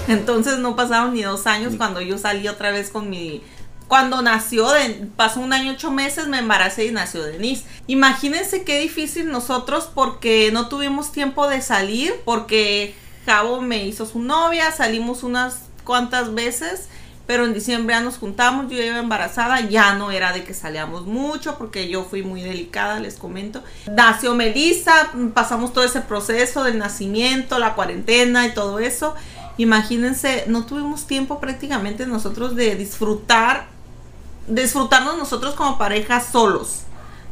Entonces 0.07 0.59
no 0.59 0.75
pasaron 0.75 1.13
ni 1.13 1.21
dos 1.23 1.47
años 1.47 1.73
cuando 1.77 2.01
yo 2.01 2.17
salí 2.17 2.47
otra 2.47 2.71
vez 2.71 2.89
con 2.89 3.09
mi. 3.09 3.41
Cuando 3.87 4.21
nació, 4.21 4.69
de- 4.71 5.07
pasó 5.15 5.39
un 5.39 5.53
año 5.53 5.71
ocho 5.71 5.91
meses, 5.91 6.27
me 6.27 6.39
embaracé 6.39 6.85
y 6.85 6.91
nació 6.91 7.23
Denise. 7.23 7.63
Imagínense 7.87 8.63
qué 8.63 8.79
difícil 8.79 9.29
nosotros 9.31 9.89
porque 9.93 10.49
no 10.51 10.67
tuvimos 10.67 11.13
tiempo 11.13 11.47
de 11.47 11.61
salir, 11.61 12.13
porque 12.25 12.93
Javo 13.25 13.61
me 13.61 13.85
hizo 13.85 14.05
su 14.05 14.19
novia, 14.19 14.73
salimos 14.73 15.23
unas 15.23 15.59
cuantas 15.85 16.33
veces, 16.33 16.89
pero 17.27 17.43
en 17.45 17.53
diciembre 17.53 17.93
ya 17.93 18.01
nos 18.01 18.17
juntamos, 18.17 18.71
yo 18.71 18.81
iba 18.81 18.97
embarazada, 18.97 19.59
ya 19.59 19.93
no 19.95 20.11
era 20.11 20.31
de 20.31 20.45
que 20.45 20.53
salíamos 20.53 21.05
mucho, 21.05 21.57
porque 21.57 21.89
yo 21.89 22.05
fui 22.05 22.23
muy 22.23 22.41
delicada, 22.41 23.01
les 23.01 23.15
comento. 23.15 23.61
Nació 23.91 24.33
Melissa, 24.33 25.11
pasamos 25.33 25.73
todo 25.73 25.83
ese 25.83 25.99
proceso 25.99 26.63
del 26.63 26.77
nacimiento, 26.77 27.59
la 27.59 27.75
cuarentena 27.75 28.47
y 28.47 28.53
todo 28.53 28.79
eso. 28.79 29.13
Imagínense, 29.57 30.45
no 30.47 30.65
tuvimos 30.65 31.05
tiempo 31.05 31.41
prácticamente 31.41 32.07
nosotros 32.07 32.55
de 32.55 32.75
disfrutar, 32.75 33.67
disfrutarnos 34.47 35.17
nosotros 35.17 35.53
como 35.55 35.77
pareja 35.77 36.21
solos. 36.21 36.83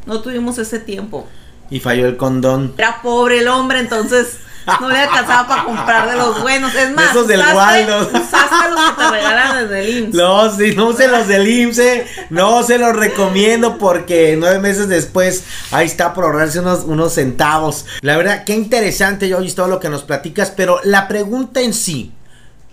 No 0.05 0.19
tuvimos 0.19 0.57
ese 0.57 0.79
tiempo. 0.79 1.25
Y 1.69 1.79
falló 1.79 2.05
el 2.07 2.17
condón. 2.17 2.73
Era 2.77 3.01
pobre 3.01 3.39
el 3.39 3.47
hombre, 3.47 3.79
entonces 3.79 4.39
no 4.81 4.89
le 4.89 4.99
alcanzaba 4.99 5.47
para 5.47 5.63
comprar 5.65 6.09
de 6.09 6.17
los 6.17 6.41
buenos. 6.41 6.73
Es 6.75 6.91
más, 6.93 7.11
esos 7.11 7.27
del 7.27 7.39
usaste- 7.41 7.55
Waldo. 7.55 7.99
usaste 8.13 8.69
los 8.71 8.89
que 8.91 9.01
te 9.03 9.11
regalan 9.11 9.63
desde 9.69 9.79
el 9.79 9.97
IMSS. 9.99 10.13
No, 10.15 10.55
sí, 10.57 10.73
no 10.75 10.93
se 10.93 11.07
los 11.07 11.27
del 11.27 11.47
IMSS, 11.47 11.79
eh, 11.79 12.07
no 12.29 12.63
se 12.63 12.77
los 12.77 12.95
recomiendo 12.95 13.77
porque 13.77 14.35
nueve 14.39 14.59
meses 14.59 14.87
después 14.87 15.43
ahí 15.71 15.85
está 15.85 16.13
por 16.13 16.23
ahorrarse 16.25 16.59
unos, 16.59 16.83
unos 16.85 17.13
centavos. 17.13 17.85
La 18.01 18.17
verdad, 18.17 18.43
qué 18.43 18.53
interesante, 18.53 19.29
Yoyis, 19.29 19.55
todo 19.55 19.67
lo 19.67 19.79
que 19.79 19.89
nos 19.89 20.03
platicas, 20.03 20.51
pero 20.51 20.79
la 20.83 21.07
pregunta 21.07 21.61
en 21.61 21.73
sí, 21.73 22.11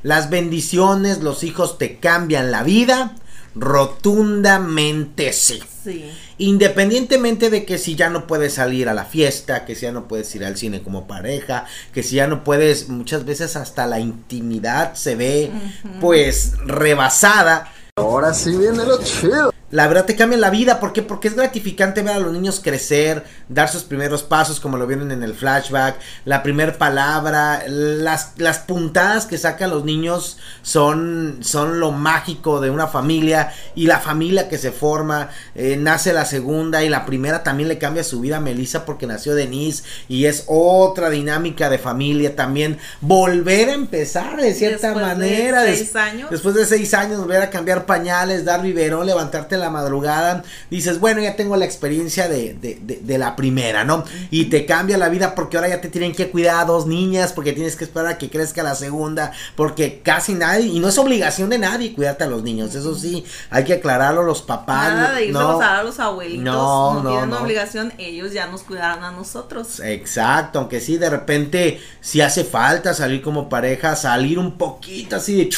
las 0.03 0.31
bendiciones, 0.31 1.19
los 1.23 1.45
hijos 1.45 1.79
te 1.79 1.99
cambian 1.99 2.51
la 2.51 2.63
vida, 2.63 3.13
rotundamente 3.55 5.33
sí. 5.33 5.63
Sí. 5.85 6.11
Independientemente 6.43 7.51
de 7.51 7.65
que 7.65 7.79
si 7.79 7.95
ya 7.95 8.11
no 8.11 8.27
puedes 8.27 8.55
salir 8.55 8.89
a 8.89 8.95
la 8.95 9.05
fiesta, 9.05 9.65
que 9.65 9.77
si 9.77 9.83
ya 9.83 9.93
no 9.93 10.09
puedes 10.09 10.35
ir 10.35 10.45
al 10.45 10.57
cine 10.57 10.83
como 10.83 11.07
pareja, 11.07 11.67
que 11.95 12.03
si 12.03 12.17
ya 12.17 12.27
no 12.27 12.43
puedes, 12.43 12.89
muchas 12.89 13.25
veces 13.25 13.55
hasta 13.55 13.87
la 13.87 14.01
intimidad 14.01 14.95
se 14.95 15.15
ve 15.15 15.53
pues 16.01 16.55
rebasada. 16.67 17.73
Ahora 17.95 18.35
sí 18.35 18.57
viene 18.57 18.85
lo 18.85 19.01
chido. 19.05 19.53
La 19.73 19.89
verdad 19.89 20.05
te 20.05 20.15
cambia 20.15 20.39
la 20.39 20.51
vida, 20.51 20.79
¿por 20.79 20.93
qué? 20.93 21.03
Porque 21.03 21.27
es 21.29 21.35
gratificante 21.35 22.03
ver 22.03 22.15
a 22.15 22.19
los 22.21 22.33
niños 22.33 22.61
crecer, 22.63 23.25
dar 23.49 23.69
sus 23.69 23.83
primeros 23.83 24.23
pasos 24.23 24.61
como 24.61 24.77
lo 24.77 24.87
vieron 24.87 25.11
en 25.11 25.23
el 25.25 25.35
flashback, 25.35 25.97
la 26.25 26.43
primer 26.45 26.79
palabra, 26.79 27.65
las, 27.67 28.33
las 28.37 28.59
puntadas 28.61 29.27
que 29.27 29.39
sacan 29.39 29.71
los 29.71 29.85
niños 29.85 30.37
son, 30.63 31.39
son 31.41 31.81
lo 31.81 31.91
mágico 31.91 32.61
de 32.61 32.71
una 32.71 32.87
familia 32.87 33.53
y 33.75 33.87
la 33.87 33.99
familia 33.99 34.49
que 34.49 34.59
se 34.59 34.73
forma, 34.73 35.31
eh, 35.55 35.77
nace 35.79 36.13
la 36.13 36.27
segunda 36.27 36.85
y 36.85 36.89
la 36.89 37.05
primera 37.07 37.43
también 37.43 37.69
le 37.69 37.79
cambia 37.79 38.05
su 38.05 38.21
vida 38.21 38.37
a 38.37 38.41
Melissa 38.41 38.85
porque 38.85 39.07
nació 39.07 39.35
Denise 39.35 39.85
y 40.09 40.27
es 40.27 40.45
otra 40.49 41.09
dinámica 41.11 41.69
de 41.71 41.79
familia 41.79 42.37
también, 42.37 42.79
volver 43.01 43.71
a 43.71 43.73
empezar 43.73 44.37
de 44.37 44.55
cierta 44.55 44.89
Después 44.89 45.07
de 45.07 45.15
manera. 45.15 45.63
des- 45.63 45.79
seis 45.79 45.97
años. 45.97 46.31
Después 46.31 46.55
de 46.55 46.67
seis 46.67 46.93
años, 46.95 47.19
volver 47.21 47.41
a 47.43 47.49
cambiar 47.51 47.87
pañales, 47.87 48.45
dar 48.45 48.61
biberón, 48.61 49.07
levantarte 49.07 49.55
en 49.55 49.62
la 49.63 49.71
madrugada, 49.71 50.45
dices, 50.71 51.01
bueno, 51.01 51.21
ya 51.23 51.37
tengo 51.37 51.57
la 51.57 51.65
experiencia 51.65 52.29
de, 52.29 52.55
de, 52.55 52.79
de- 52.83 53.01
de 53.03 53.19
la 53.19 53.35
primera, 53.37 53.85
¿no? 53.85 54.05
Y 54.31 54.47
te 54.47 54.67
cambia 54.67 54.99
la 54.99 55.09
vida 55.09 55.35
porque 55.35 55.57
ahora 55.57 55.71
ya 55.71 55.81
te 55.81 55.89
tienen 55.89 56.15
que 56.15 56.31
cuidar 56.31 56.61
a 56.61 56.65
dos 56.67 56.87
niñas, 56.87 57.33
porque 57.33 57.53
tienes 57.55 57.77
que 57.77 57.85
esperar 57.85 58.09
a 58.13 58.19
que 58.19 58.29
crezca 58.29 58.63
la 58.63 58.75
segunda, 58.75 59.33
porque 59.57 60.01
casi 60.03 60.35
nadie, 60.35 60.67
y 60.67 60.81
no 60.81 60.89
es 60.89 60.99
obligación 60.99 61.49
de 61.49 61.59
nadie 61.59 61.95
cuidarte 61.95 62.25
a 62.25 62.27
los 62.27 62.43
niños, 62.43 62.75
eso 62.75 62.95
sí, 62.95 63.25
hay 63.51 63.65
que 63.65 63.75
aclararlo 63.75 64.23
los 64.23 64.43
papás. 64.43 64.93
Nada 64.95 65.15
de 65.15 65.29
no. 65.29 65.61
a 65.61 65.79
a 65.79 65.83
los 65.83 65.99
abuelitos. 66.01 66.45
No, 66.45 66.95
No, 66.95 67.03
no, 67.03 67.11
tienen 67.11 67.31
no. 67.31 67.41
obligación, 67.41 67.93
ellos 67.99 68.33
ya 68.33 68.47
nos 68.47 68.63
cuidaron 68.63 69.05
a 69.05 69.11
nosotros. 69.13 69.81
Exacto, 69.81 70.59
aunque 70.59 70.81
sí, 70.81 70.99
de 70.99 71.09
repente, 71.09 71.81
si 72.01 72.21
hace 72.21 72.45
falta 72.45 72.93
salir 72.95 73.23
como 73.23 73.49
pareja, 73.49 73.97
salir 73.97 74.39
un 74.39 74.59
poquito 74.59 75.17
así 75.17 75.37
de 75.37 75.51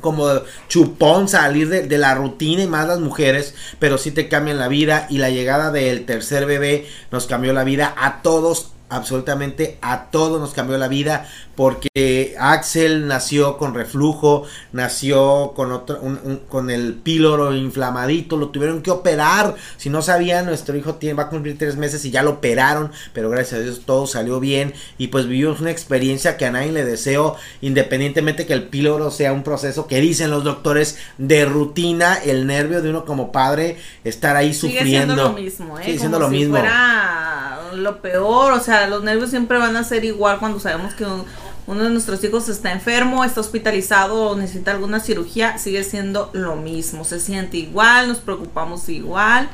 como 0.00 0.28
chupón, 0.68 1.28
salir 1.28 1.68
de, 1.68 1.86
de 1.86 1.98
la 1.98 2.14
rutina 2.14 2.62
y 2.62 2.66
más 2.66 2.86
las 2.86 3.00
mujeres, 3.00 3.54
pero 3.78 3.98
sí 3.98 4.10
te 4.10 4.28
cambian 4.28 4.58
la 4.58 4.68
vida 4.68 5.06
y 5.10 5.18
la 5.18 5.30
llegada 5.30 5.70
del 5.70 6.06
tercer 6.06 6.46
bebé 6.46 6.86
nos 7.10 7.26
cambió 7.26 7.52
la 7.52 7.64
vida 7.64 7.94
a 7.96 8.22
todos 8.22 8.72
absolutamente 8.92 9.78
a 9.80 10.10
todos 10.10 10.38
nos 10.38 10.52
cambió 10.52 10.76
la 10.76 10.86
vida 10.86 11.26
porque 11.54 12.34
Axel 12.38 13.06
nació 13.06 13.58
con 13.58 13.74
reflujo, 13.74 14.44
nació 14.72 15.52
con 15.54 15.70
otro, 15.72 15.98
un- 16.00 16.18
un- 16.24 16.36
con 16.48 16.70
el 16.70 16.94
píloro 16.94 17.54
inflamadito, 17.54 18.36
lo 18.36 18.48
tuvieron 18.48 18.82
que 18.82 18.90
operar. 18.90 19.54
Si 19.76 19.90
no 19.90 20.00
sabían, 20.02 20.46
nuestro 20.46 20.76
hijo 20.76 20.94
tiene, 20.94 21.14
va 21.14 21.24
a 21.24 21.28
cumplir 21.28 21.58
tres 21.58 21.76
meses 21.76 22.04
y 22.04 22.10
ya 22.10 22.22
lo 22.22 22.30
operaron, 22.30 22.90
pero 23.12 23.28
gracias 23.30 23.60
a 23.60 23.62
Dios 23.62 23.82
todo 23.84 24.06
salió 24.06 24.40
bien 24.40 24.72
y 24.98 25.08
pues 25.08 25.26
vivimos 25.26 25.60
una 25.60 25.70
experiencia 25.70 26.36
que 26.36 26.46
a 26.46 26.50
nadie 26.50 26.72
le 26.72 26.84
deseo, 26.84 27.36
independientemente 27.60 28.46
que 28.46 28.52
el 28.54 28.64
píloro 28.68 29.10
sea 29.10 29.32
un 29.32 29.42
proceso 29.42 29.86
que 29.86 30.00
dicen 30.00 30.30
los 30.30 30.44
doctores 30.44 30.98
de 31.18 31.44
rutina, 31.44 32.14
el 32.24 32.46
nervio 32.46 32.82
de 32.82 32.90
uno 32.90 33.04
como 33.04 33.32
padre 33.32 33.76
estar 34.04 34.36
ahí 34.36 34.54
Sigue 34.54 34.78
sufriendo. 34.78 35.14
siendo 35.14 35.22
lo 35.30 35.32
mismo, 35.34 35.78
¿eh? 35.78 35.84
Sigue 35.84 35.98
siendo 35.98 36.18
Como 36.18 36.28
lo 36.30 36.34
si 36.34 36.38
mismo. 36.40 36.56
fuera 36.58 37.58
lo 37.74 38.02
peor, 38.02 38.52
o 38.52 38.60
sea, 38.60 38.86
los 38.86 39.02
nervios 39.02 39.30
siempre 39.30 39.56
van 39.58 39.76
a 39.76 39.84
ser 39.84 40.04
igual 40.04 40.38
cuando 40.38 40.60
sabemos 40.60 40.92
que 40.94 41.04
un- 41.06 41.24
uno 41.72 41.84
de 41.84 41.90
nuestros 41.90 42.22
hijos 42.22 42.48
está 42.48 42.72
enfermo, 42.72 43.24
está 43.24 43.40
hospitalizado 43.40 44.30
o 44.30 44.36
necesita 44.36 44.70
alguna 44.70 45.00
cirugía, 45.00 45.58
sigue 45.58 45.82
siendo 45.84 46.30
lo 46.32 46.56
mismo, 46.56 47.04
se 47.04 47.18
siente 47.18 47.56
igual, 47.56 48.08
nos 48.08 48.18
preocupamos 48.18 48.88
igual. 48.88 49.48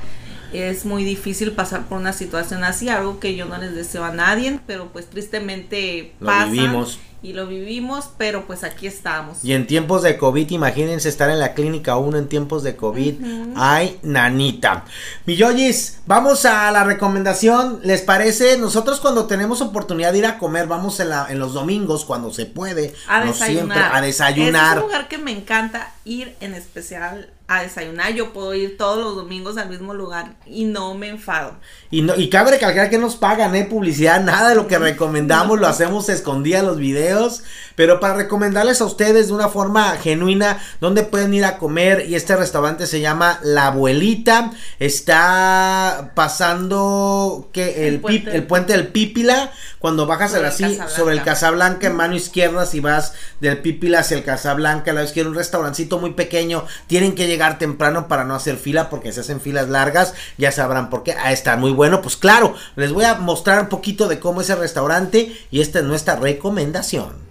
Es 0.52 0.84
muy 0.84 1.04
difícil 1.04 1.52
pasar 1.52 1.86
por 1.86 1.98
una 1.98 2.12
situación 2.12 2.64
así, 2.64 2.88
algo 2.88 3.20
que 3.20 3.36
yo 3.36 3.44
no 3.46 3.58
les 3.58 3.74
deseo 3.74 4.04
a 4.04 4.12
nadie, 4.12 4.58
pero 4.66 4.88
pues 4.88 5.08
tristemente 5.08 6.12
Lo 6.20 6.26
pasa 6.26 6.46
vivimos. 6.46 6.98
Y 7.20 7.32
lo 7.32 7.46
vivimos, 7.46 8.10
pero 8.16 8.46
pues 8.46 8.62
aquí 8.62 8.86
estamos. 8.86 9.44
Y 9.44 9.52
en 9.52 9.66
tiempos 9.66 10.02
de 10.02 10.16
COVID, 10.16 10.50
imagínense 10.50 11.08
estar 11.08 11.30
en 11.30 11.40
la 11.40 11.54
clínica 11.54 11.96
uno 11.96 12.16
en 12.16 12.28
tiempos 12.28 12.62
de 12.62 12.76
COVID. 12.76 13.14
Ay, 13.56 13.98
nanita. 14.02 14.84
Mi 15.26 15.34
Yoyis, 15.34 16.00
vamos 16.06 16.44
a 16.44 16.70
la 16.70 16.84
recomendación. 16.84 17.80
¿Les 17.82 18.02
parece? 18.02 18.56
Nosotros 18.58 19.00
cuando 19.00 19.26
tenemos 19.26 19.60
oportunidad 19.62 20.12
de 20.12 20.18
ir 20.18 20.26
a 20.26 20.38
comer, 20.38 20.68
vamos 20.68 21.00
en, 21.00 21.08
la, 21.08 21.26
en 21.28 21.40
los 21.40 21.54
domingos 21.54 22.04
cuando 22.04 22.32
se 22.32 22.46
puede. 22.46 22.94
A 23.08 23.20
no 23.20 23.26
desayunar. 23.26 23.76
siempre, 23.76 23.98
a 23.98 24.00
desayunar. 24.00 24.76
Es 24.76 24.82
un 24.82 24.88
lugar 24.88 25.08
que 25.08 25.18
me 25.18 25.32
encanta 25.32 25.92
ir 26.08 26.34
en 26.40 26.54
especial 26.54 27.30
a 27.50 27.62
desayunar. 27.62 28.12
Yo 28.12 28.32
puedo 28.32 28.54
ir 28.54 28.76
todos 28.76 28.98
los 29.02 29.16
domingos 29.16 29.56
al 29.56 29.70
mismo 29.70 29.94
lugar 29.94 30.36
y 30.46 30.64
no 30.64 30.94
me 30.94 31.08
enfado. 31.08 31.54
Y, 31.90 32.02
no, 32.02 32.14
y 32.16 32.28
cabe 32.28 32.50
recalcar 32.52 32.90
que 32.90 32.98
nos 32.98 33.16
pagan, 33.16 33.54
¿eh? 33.54 33.64
Publicidad, 33.64 34.22
nada 34.22 34.50
de 34.50 34.54
lo 34.54 34.66
que 34.68 34.78
recomendamos 34.78 35.58
lo 35.58 35.66
hacemos 35.66 36.08
escondida 36.10 36.62
los 36.62 36.76
videos. 36.78 37.42
Pero 37.74 38.00
para 38.00 38.14
recomendarles 38.14 38.80
a 38.80 38.84
ustedes 38.84 39.28
de 39.28 39.32
una 39.34 39.48
forma 39.48 39.96
genuina 39.96 40.58
dónde 40.80 41.04
pueden 41.04 41.32
ir 41.32 41.44
a 41.44 41.56
comer. 41.58 42.04
Y 42.08 42.16
este 42.16 42.36
restaurante 42.36 42.86
se 42.86 43.00
llama 43.00 43.38
La 43.42 43.68
Abuelita. 43.68 44.50
Está 44.78 46.12
pasando 46.14 47.48
que 47.52 47.86
el, 47.88 47.94
El 47.94 48.02
pip- 48.02 48.02
puente. 48.02 48.36
el 48.36 48.46
puente 48.46 48.72
del 48.74 48.88
Pípila. 48.88 49.52
Cuando 49.78 50.06
bajas 50.06 50.32
Sobre 50.32 50.40
a 50.40 50.42
la 50.42 50.48
el 50.48 50.54
sí, 50.56 50.62
Casablanca. 50.64 50.96
sobre 50.96 51.14
el 51.14 51.22
Casablanca 51.22 51.86
en 51.86 51.96
mano 51.96 52.14
izquierda, 52.16 52.66
si 52.66 52.80
vas 52.80 53.12
del 53.40 53.58
Pípila 53.58 54.00
hacia 54.00 54.16
el 54.16 54.24
Casablanca, 54.24 54.90
a 54.90 54.94
la 54.94 55.04
izquierda 55.04 55.30
un 55.30 55.36
restaurancito 55.36 55.97
muy 55.98 56.12
pequeño, 56.12 56.64
tienen 56.86 57.14
que 57.14 57.26
llegar 57.26 57.58
temprano 57.58 58.08
para 58.08 58.24
no 58.24 58.34
hacer 58.34 58.56
fila 58.56 58.90
porque 58.90 59.12
se 59.12 59.20
hacen 59.20 59.40
filas 59.40 59.68
largas, 59.68 60.14
ya 60.36 60.52
sabrán 60.52 60.90
por 60.90 61.02
qué, 61.02 61.12
ah, 61.12 61.32
está 61.32 61.56
muy 61.56 61.72
bueno, 61.72 62.02
pues 62.02 62.16
claro, 62.16 62.54
les 62.76 62.92
voy 62.92 63.04
a 63.04 63.14
mostrar 63.14 63.60
un 63.60 63.68
poquito 63.68 64.08
de 64.08 64.18
cómo 64.18 64.40
es 64.40 64.50
el 64.50 64.58
restaurante 64.58 65.36
y 65.50 65.60
esta 65.60 65.80
es 65.80 65.84
nuestra 65.84 66.16
recomendación. 66.16 67.28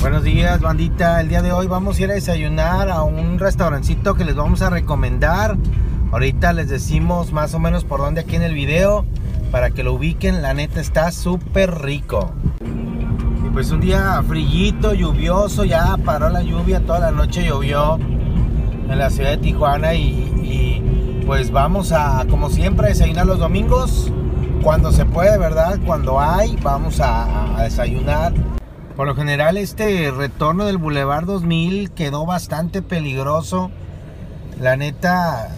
Buenos 0.00 0.22
días, 0.22 0.60
bandita. 0.60 1.20
El 1.20 1.28
día 1.28 1.40
de 1.40 1.52
hoy 1.52 1.66
vamos 1.66 1.98
a 1.98 2.02
ir 2.02 2.10
a 2.10 2.14
desayunar 2.14 2.90
a 2.90 3.02
un 3.02 3.38
restaurancito 3.38 4.14
que 4.14 4.24
les 4.24 4.34
vamos 4.34 4.60
a 4.60 4.68
recomendar. 4.68 5.56
Ahorita 6.12 6.52
les 6.52 6.68
decimos 6.68 7.32
más 7.32 7.54
o 7.54 7.58
menos 7.58 7.84
por 7.84 8.00
dónde 8.00 8.20
aquí 8.20 8.36
en 8.36 8.42
el 8.42 8.54
video 8.54 9.06
para 9.50 9.70
que 9.70 9.82
lo 9.82 9.94
ubiquen. 9.94 10.42
La 10.42 10.52
neta 10.52 10.80
está 10.80 11.10
súper 11.10 11.80
rico. 11.80 12.32
Pues 13.54 13.70
un 13.70 13.80
día 13.80 14.20
frillito, 14.26 14.94
lluvioso, 14.94 15.64
ya 15.64 15.96
paró 16.04 16.28
la 16.28 16.42
lluvia, 16.42 16.80
toda 16.80 16.98
la 16.98 17.10
noche 17.12 17.44
llovió 17.44 18.00
en 18.00 18.98
la 18.98 19.10
ciudad 19.10 19.30
de 19.30 19.36
Tijuana 19.36 19.94
y, 19.94 21.22
pues 21.24 21.52
vamos 21.52 21.92
a, 21.92 22.26
como 22.28 22.50
siempre, 22.50 22.86
a 22.86 22.88
desayunar 22.88 23.26
los 23.26 23.38
domingos. 23.38 24.10
Cuando 24.60 24.90
se 24.90 25.04
puede, 25.04 25.38
¿verdad? 25.38 25.78
Cuando 25.86 26.20
hay, 26.20 26.56
vamos 26.64 26.98
a, 26.98 27.56
a 27.56 27.62
desayunar. 27.62 28.32
Por 28.96 29.06
lo 29.06 29.14
general 29.14 29.56
este 29.56 30.10
retorno 30.10 30.64
del 30.64 30.78
Boulevard 30.78 31.24
2000 31.24 31.92
quedó 31.92 32.26
bastante 32.26 32.82
peligroso. 32.82 33.70
La 34.60 34.76
neta, 34.76 35.50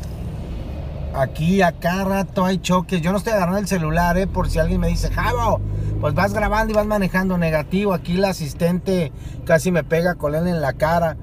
aquí 1.15 1.63
a 1.63 1.73
cada 1.73 2.05
rato 2.05 2.45
hay 2.45 2.59
choques. 2.59 3.01
Yo 3.01 3.13
no 3.13 3.19
estoy 3.19 3.33
agarrando 3.33 3.61
el 3.61 3.69
celular, 3.69 4.19
¿eh? 4.19 4.27
Por 4.27 4.51
si 4.51 4.59
alguien 4.59 4.83
me 4.83 4.89
dice, 4.89 5.11
Javo, 5.11 5.63
pues 6.07 6.14
vas 6.14 6.33
grabando 6.33 6.73
y 6.73 6.77
vas 6.77 6.87
manejando 6.87 7.37
negativo. 7.37 7.92
Aquí 7.92 8.12
la 8.12 8.29
asistente 8.29 9.11
casi 9.45 9.73
me 9.73 9.83
pega 9.83 10.14
con 10.14 10.37
él 10.37 10.47
en 10.47 10.61
la 10.61 10.75
cara. 10.75 11.16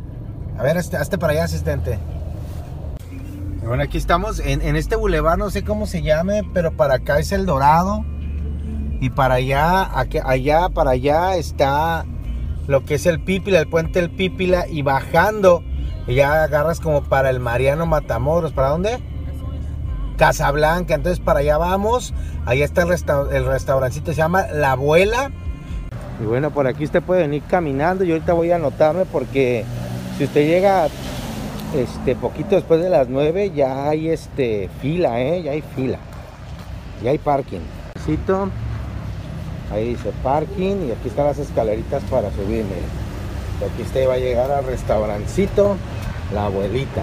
A 0.60 0.62
ver, 0.62 0.78
hazte 0.78 1.18
para 1.18 1.32
allá, 1.32 1.46
asistente. 1.46 1.98
Bueno, 3.66 3.82
aquí 3.82 3.98
estamos 3.98 4.42
en, 4.42 4.76
este 4.76 4.98
bulevar, 4.98 5.38
no 5.38 5.50
sé 5.52 5.64
cómo 5.64 5.88
se 5.88 6.02
llame, 6.02 6.42
pero 6.54 6.76
para 6.76 6.96
acá 6.96 7.18
es 7.20 7.32
el 7.32 7.46
Dorado. 7.46 8.04
Y 9.00 9.10
para 9.10 9.36
allá, 9.36 9.90
allá, 10.26 10.68
para 10.68 10.92
allá 10.92 11.38
está 11.38 12.04
lo 12.68 12.84
que 12.84 12.96
es 12.96 13.06
el 13.06 13.24
Pípila, 13.24 13.60
el 13.60 13.70
puente 13.70 14.02
del 14.02 14.12
Pípila. 14.12 14.68
Y 14.68 14.82
bajando, 14.82 15.64
ya 16.10 16.44
agarras 16.44 16.82
como 16.82 17.04
para 17.04 17.30
el 17.30 17.40
Mariano 17.40 17.86
Matamoros. 17.86 18.52
¿Para 18.52 18.72
dónde? 18.72 19.00
Casablanca. 20.18 20.96
Entonces 20.96 21.20
para 21.20 21.40
allá 21.40 21.58
vamos. 21.58 22.14
Allá 22.46 22.66
está 22.66 22.84
el, 22.84 22.90
resta- 22.90 23.28
el 23.32 23.46
restaurancito, 23.46 24.12
se 24.12 24.18
llama 24.18 24.48
La 24.54 24.72
Abuela. 24.74 25.32
Y 26.22 26.26
bueno, 26.26 26.52
por 26.52 26.68
aquí 26.68 26.84
usted 26.84 27.02
puede 27.02 27.22
venir 27.22 27.44
caminando. 27.50 28.04
Yo 28.04 28.14
ahorita 28.16 28.34
voy 28.34 28.52
a 28.52 28.58
anotarme 28.58 29.06
porque 29.06 29.66
si 30.18 30.26
usted 30.26 30.46
llega 30.48 30.88
este 31.76 32.16
poquito 32.16 32.56
después 32.56 32.82
de 32.84 32.90
las 32.90 33.08
9 33.10 33.52
ya 33.56 33.90
hay 33.90 34.10
este 34.10 34.70
fila, 34.82 35.20
¿eh? 35.22 35.42
Ya 35.42 35.52
hay 35.52 35.64
fila. 35.76 35.98
Ya 37.04 37.10
hay 37.12 37.18
parking. 37.18 37.62
Ahí 39.72 39.90
dice 39.90 40.12
parking 40.22 40.88
y 40.88 40.92
aquí 40.92 41.08
están 41.08 41.26
las 41.26 41.40
escaleritas 41.40 42.04
para 42.04 42.30
subirme. 42.32 42.76
Aquí 43.74 43.82
usted 43.82 44.08
va 44.08 44.14
a 44.14 44.18
llegar 44.18 44.52
al 44.52 44.66
restaurancito 44.66 45.78
La 46.34 46.46
Abuelita. 46.46 47.02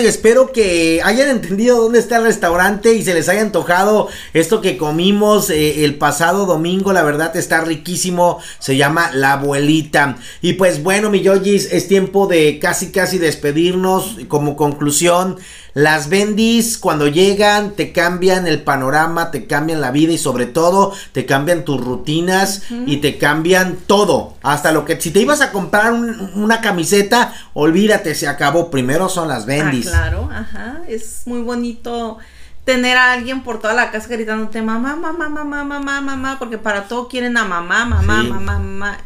Espero 0.00 0.52
que 0.52 1.00
hayan 1.02 1.28
entendido 1.28 1.80
dónde 1.80 1.98
está 1.98 2.18
el 2.18 2.24
restaurante 2.24 2.94
y 2.94 3.02
se 3.02 3.14
les 3.14 3.28
haya 3.28 3.40
antojado 3.40 4.08
esto 4.32 4.60
que 4.60 4.76
comimos 4.76 5.50
eh, 5.50 5.84
el 5.84 5.96
pasado 5.96 6.46
domingo. 6.46 6.92
La 6.92 7.02
verdad 7.02 7.36
está 7.36 7.60
riquísimo. 7.62 8.38
Se 8.58 8.76
llama 8.76 9.10
La 9.12 9.34
Abuelita. 9.34 10.16
Y 10.40 10.54
pues 10.54 10.82
bueno, 10.82 11.10
mi 11.10 11.20
Yojis, 11.20 11.72
es 11.72 11.88
tiempo 11.88 12.26
de 12.26 12.58
casi 12.58 12.92
casi 12.92 13.18
despedirnos. 13.18 14.16
Como 14.28 14.56
conclusión, 14.56 15.38
las 15.78 16.08
bendis 16.08 16.76
cuando 16.76 17.06
llegan 17.06 17.70
te 17.76 17.92
cambian 17.92 18.48
el 18.48 18.62
panorama, 18.62 19.30
te 19.30 19.46
cambian 19.46 19.80
la 19.80 19.92
vida 19.92 20.12
y 20.12 20.18
sobre 20.18 20.46
todo 20.46 20.92
te 21.12 21.24
cambian 21.24 21.64
tus 21.64 21.80
rutinas 21.80 22.62
y 22.86 22.96
te 22.96 23.16
cambian 23.16 23.76
todo. 23.86 24.34
Hasta 24.42 24.72
lo 24.72 24.84
que 24.84 25.00
si 25.00 25.12
te 25.12 25.20
ibas 25.20 25.40
a 25.40 25.52
comprar 25.52 25.92
un- 25.92 26.32
una 26.34 26.60
camiseta, 26.60 27.32
olvídate, 27.54 28.16
se 28.16 28.26
acabó. 28.26 28.70
Primero 28.72 29.08
son 29.08 29.28
las 29.28 29.46
bendis. 29.46 29.86
Ah, 29.86 29.90
claro, 29.90 30.28
ajá. 30.32 30.80
Es 30.88 31.22
muy 31.26 31.42
bonito 31.42 32.18
tener 32.64 32.96
a 32.96 33.12
alguien 33.12 33.44
por 33.44 33.60
toda 33.60 33.72
la 33.72 33.92
casa 33.92 34.08
gritándote 34.08 34.60
mamá, 34.60 34.96
mamá, 34.96 35.28
mamá, 35.28 35.62
mamá, 35.64 36.00
mamá, 36.00 36.36
porque 36.40 36.58
para 36.58 36.88
todo 36.88 37.06
quieren 37.06 37.36
a 37.36 37.44
mamá, 37.44 37.84
mamá, 37.84 38.22
Sí. 38.22 38.28
mamá, 38.28 38.58
mamá. 38.58 38.98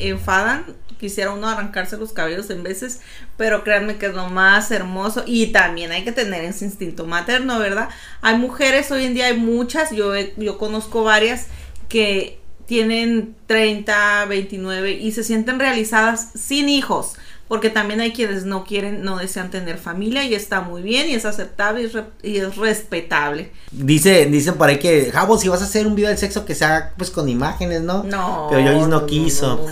Enfadan. 0.00 0.64
Quisiera 0.98 1.32
uno 1.32 1.48
arrancarse 1.48 1.96
los 1.96 2.12
cabellos 2.12 2.50
en 2.50 2.62
veces, 2.62 3.00
pero 3.36 3.64
créanme 3.64 3.96
que 3.96 4.06
es 4.06 4.14
lo 4.14 4.28
más 4.28 4.70
hermoso 4.70 5.24
y 5.26 5.46
también 5.46 5.92
hay 5.92 6.04
que 6.04 6.12
tener 6.12 6.44
ese 6.44 6.66
instinto 6.66 7.06
materno, 7.06 7.58
¿verdad? 7.58 7.88
Hay 8.20 8.36
mujeres, 8.36 8.90
hoy 8.90 9.04
en 9.04 9.14
día 9.14 9.26
hay 9.26 9.38
muchas, 9.38 9.92
yo, 9.92 10.12
yo 10.36 10.58
conozco 10.58 11.02
varias 11.02 11.46
que 11.88 12.38
tienen 12.66 13.34
30, 13.46 14.26
29 14.26 14.92
y 14.92 15.10
se 15.10 15.24
sienten 15.24 15.58
realizadas 15.58 16.30
sin 16.34 16.68
hijos, 16.68 17.14
porque 17.50 17.68
también 17.68 18.00
hay 18.00 18.12
quienes 18.12 18.44
no 18.44 18.62
quieren, 18.64 19.02
no 19.02 19.16
desean 19.16 19.50
tener 19.50 19.76
familia 19.76 20.22
y 20.24 20.34
está 20.36 20.60
muy 20.60 20.82
bien 20.82 21.08
y 21.10 21.14
es 21.14 21.24
aceptable 21.24 21.82
y, 21.82 21.86
re- 21.88 22.04
y 22.22 22.36
es 22.36 22.54
respetable. 22.56 23.50
Dice, 23.72 24.26
dicen 24.26 24.54
por 24.54 24.68
ahí 24.68 24.78
que, 24.78 25.10
Jabo, 25.12 25.36
si 25.36 25.48
vas 25.48 25.60
a 25.60 25.64
hacer 25.64 25.84
un 25.88 25.96
video 25.96 26.10
del 26.10 26.18
sexo 26.18 26.44
que 26.44 26.54
sea 26.54 26.92
pues 26.96 27.10
con 27.10 27.28
imágenes, 27.28 27.80
¿no? 27.82 28.04
No. 28.04 28.46
Pero 28.50 28.62
Yoyis 28.62 28.82
no, 28.86 29.00
no, 29.00 29.06
quiso. 29.06 29.66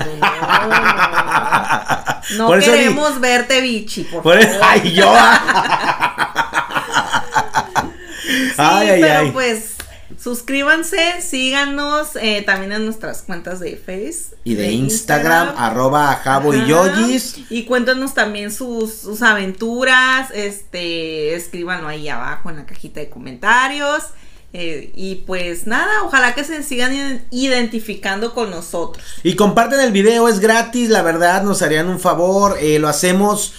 No, 2.36 2.50
queremos 2.58 3.20
verte, 3.20 3.60
bichi, 3.60 4.02
por, 4.02 4.22
Por 4.24 4.38
eso, 4.40 4.58
favor. 4.58 4.66
ay, 4.68 4.92
yo. 4.92 5.06
Sí, 8.26 8.54
ay, 8.58 8.88
ay, 8.90 9.00
pero 9.00 9.18
ay. 9.20 9.30
pues 9.30 9.76
suscríbanse, 10.20 11.20
síganos 11.20 12.16
eh, 12.20 12.42
también 12.42 12.72
en 12.72 12.84
nuestras 12.84 13.22
cuentas 13.22 13.60
de 13.60 13.76
Face 13.76 14.36
y 14.44 14.54
de, 14.54 14.72
Instagram, 14.72 15.54
arroba 15.56 16.14
Jabo 16.16 16.52
y. 16.54 17.22
Y 17.50 17.64
cuéntanos 17.64 18.14
también 18.14 18.50
sus, 18.52 18.94
sus 18.94 19.22
aventuras. 19.22 20.30
Este, 20.32 21.34
escríbanlo 21.34 21.88
ahí 21.88 22.08
abajo 22.08 22.50
en 22.50 22.56
la 22.56 22.66
cajita 22.66 23.00
de 23.00 23.08
comentarios. 23.08 24.02
Eh, 24.54 24.92
y 24.96 25.16
pues 25.26 25.66
nada, 25.66 26.04
ojalá 26.04 26.34
que 26.34 26.42
se 26.42 26.62
sigan 26.62 26.92
iden- 26.94 27.22
identificando 27.30 28.32
con 28.32 28.50
nosotros. 28.50 29.04
Y 29.22 29.36
comparten 29.36 29.78
el 29.80 29.92
video, 29.92 30.26
es 30.26 30.40
gratis, 30.40 30.88
la 30.88 31.02
verdad, 31.02 31.42
nos 31.42 31.60
harían 31.60 31.86
un 31.88 32.00
favor, 32.00 32.56
eh, 32.58 32.78
lo 32.78 32.88
hacemos 32.88 33.52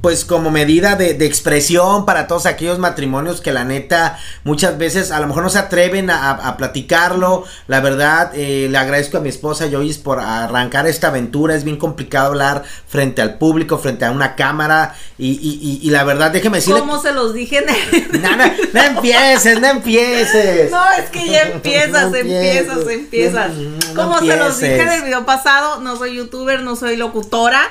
pues 0.00 0.24
como 0.24 0.50
medida 0.50 0.96
de, 0.96 1.14
de 1.14 1.24
expresión 1.26 2.04
para 2.04 2.26
todos 2.26 2.46
aquellos 2.46 2.80
matrimonios 2.80 3.40
que 3.40 3.52
la 3.52 3.64
neta 3.64 4.18
muchas 4.42 4.76
veces 4.76 5.12
a 5.12 5.20
lo 5.20 5.28
mejor 5.28 5.44
no 5.44 5.50
se 5.50 5.58
atreven 5.60 6.10
a, 6.10 6.30
a- 6.32 6.48
a 6.48 6.56
platicarlo, 6.56 7.44
la 7.68 7.80
verdad 7.80 8.32
eh, 8.34 8.66
le 8.68 8.76
agradezco 8.78 9.18
a 9.18 9.20
mi 9.20 9.28
esposa 9.28 9.68
Joyce 9.70 10.00
por 10.00 10.18
arrancar 10.18 10.86
esta 10.88 11.08
aventura, 11.08 11.54
es 11.54 11.62
bien 11.62 11.76
complicado 11.76 12.26
hablar 12.28 12.64
frente 12.88 13.22
al 13.22 13.38
público, 13.38 13.78
frente 13.78 14.04
a 14.04 14.10
una 14.10 14.34
cámara. 14.34 14.94
Y, 15.18 15.28
y- 15.30 15.60
y- 15.62 15.86
y 15.86 15.90
la 15.90 16.02
verdad 16.02 16.32
déjeme 16.32 16.56
decirle... 16.58 16.80
Como 16.80 17.00
se 17.00 17.12
los 17.12 17.32
dije. 17.32 17.64
No, 18.22 18.36
no, 18.36 18.44
no 18.72 18.80
empieces, 18.82 19.60
no 19.60 19.66
empieces. 19.68 20.70
No, 20.70 20.82
es 20.98 21.10
que 21.10 21.28
ya 21.28 21.42
empiezas, 21.42 22.10
No 22.10 22.16
empiezas, 22.16 22.88
empiezas. 22.88 23.50
no- 23.54 23.78
no 23.94 23.94
Como 23.94 24.18
se 24.20 24.36
los 24.36 24.58
dije 24.58 24.80
en 24.82 24.88
el 24.88 25.02
video 25.02 25.24
pasado, 25.24 25.80
no 25.80 25.96
soy 25.96 26.16
youtuber, 26.16 26.60
no 26.62 26.74
soy 26.76 26.96
locutora, 26.96 27.62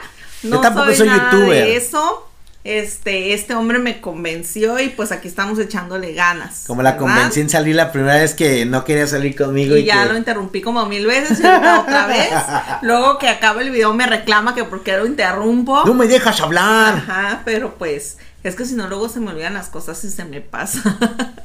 no 0.43 0.57
Yo 0.57 0.61
tampoco 0.61 0.85
soy, 0.87 0.95
soy 0.95 1.07
nada 1.07 1.31
youtuber. 1.31 1.65
de 1.65 1.75
eso. 1.75 2.27
Este, 2.63 3.33
este 3.33 3.55
hombre 3.55 3.79
me 3.79 4.01
convenció 4.01 4.79
y 4.79 4.89
pues 4.89 5.11
aquí 5.11 5.27
estamos 5.27 5.57
echándole 5.57 6.13
ganas. 6.13 6.65
Como 6.67 6.83
la 6.83 6.91
¿verdad? 6.91 7.05
convencí 7.07 7.39
en 7.39 7.49
salir 7.49 7.75
la 7.75 7.91
primera 7.91 8.17
vez 8.17 8.35
que 8.35 8.65
no 8.67 8.83
quería 8.85 9.07
salir 9.07 9.35
conmigo. 9.35 9.75
Y 9.75 9.83
ya 9.85 10.03
que- 10.03 10.09
lo 10.09 10.17
interrumpí 10.17 10.61
como 10.61 10.85
mil 10.85 11.07
veces 11.07 11.39
y 11.39 11.43
otra 11.43 12.05
vez. 12.07 12.29
Luego 12.83 13.17
que 13.17 13.29
acaba 13.29 13.61
el 13.63 13.71
video 13.71 13.93
me 13.95 14.05
reclama 14.05 14.53
que 14.53 14.63
porque 14.63 14.95
lo 14.95 15.07
interrumpo. 15.07 15.83
No 15.85 15.95
me 15.95 16.05
dejas 16.05 16.39
hablar. 16.39 16.97
Ajá, 16.97 17.41
pero 17.45 17.73
pues 17.79 18.17
es 18.43 18.55
que 18.55 18.65
si 18.65 18.75
no 18.75 18.87
luego 18.87 19.09
se 19.09 19.19
me 19.19 19.31
olvidan 19.31 19.55
las 19.55 19.69
cosas 19.69 20.03
y 20.03 20.11
se 20.11 20.23
me 20.25 20.41
pasa. 20.41 20.81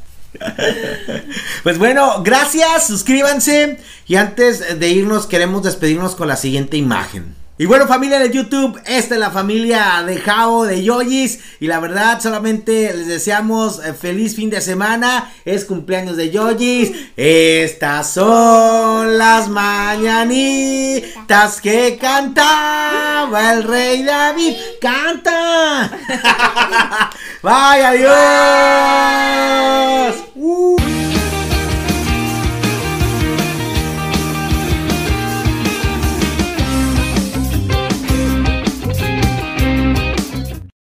Pues 1.62 1.78
bueno, 1.78 2.22
gracias, 2.22 2.86
suscríbanse. 2.88 3.78
Y 4.06 4.16
antes 4.16 4.78
de 4.78 4.88
irnos, 4.90 5.26
queremos 5.26 5.62
despedirnos 5.62 6.14
con 6.14 6.28
la 6.28 6.36
siguiente 6.36 6.76
imagen. 6.76 7.34
Y 7.58 7.64
bueno, 7.64 7.86
familia 7.86 8.18
de 8.18 8.30
YouTube, 8.30 8.78
esta 8.84 9.14
es 9.14 9.20
la 9.20 9.30
familia 9.30 10.02
de 10.06 10.18
Jao, 10.18 10.64
de 10.64 10.84
Yoyis. 10.84 11.40
Y 11.58 11.68
la 11.68 11.80
verdad, 11.80 12.20
solamente 12.20 12.92
les 12.94 13.06
deseamos 13.06 13.82
eh, 13.82 13.94
feliz 13.94 14.36
fin 14.36 14.50
de 14.50 14.60
semana. 14.60 15.32
Es 15.46 15.64
cumpleaños 15.64 16.18
de 16.18 16.30
Yoyis. 16.30 16.92
Estas 17.16 18.12
son 18.12 19.16
las 19.16 19.48
mañanitas 19.48 21.02
que 21.62 21.96
cantaba 21.98 23.54
el 23.54 23.62
rey 23.62 24.02
David. 24.02 24.54
¡Canta! 24.78 25.90
¡Bye, 27.42 27.86
adiós! 27.86 28.14
Uh. 30.34 31.15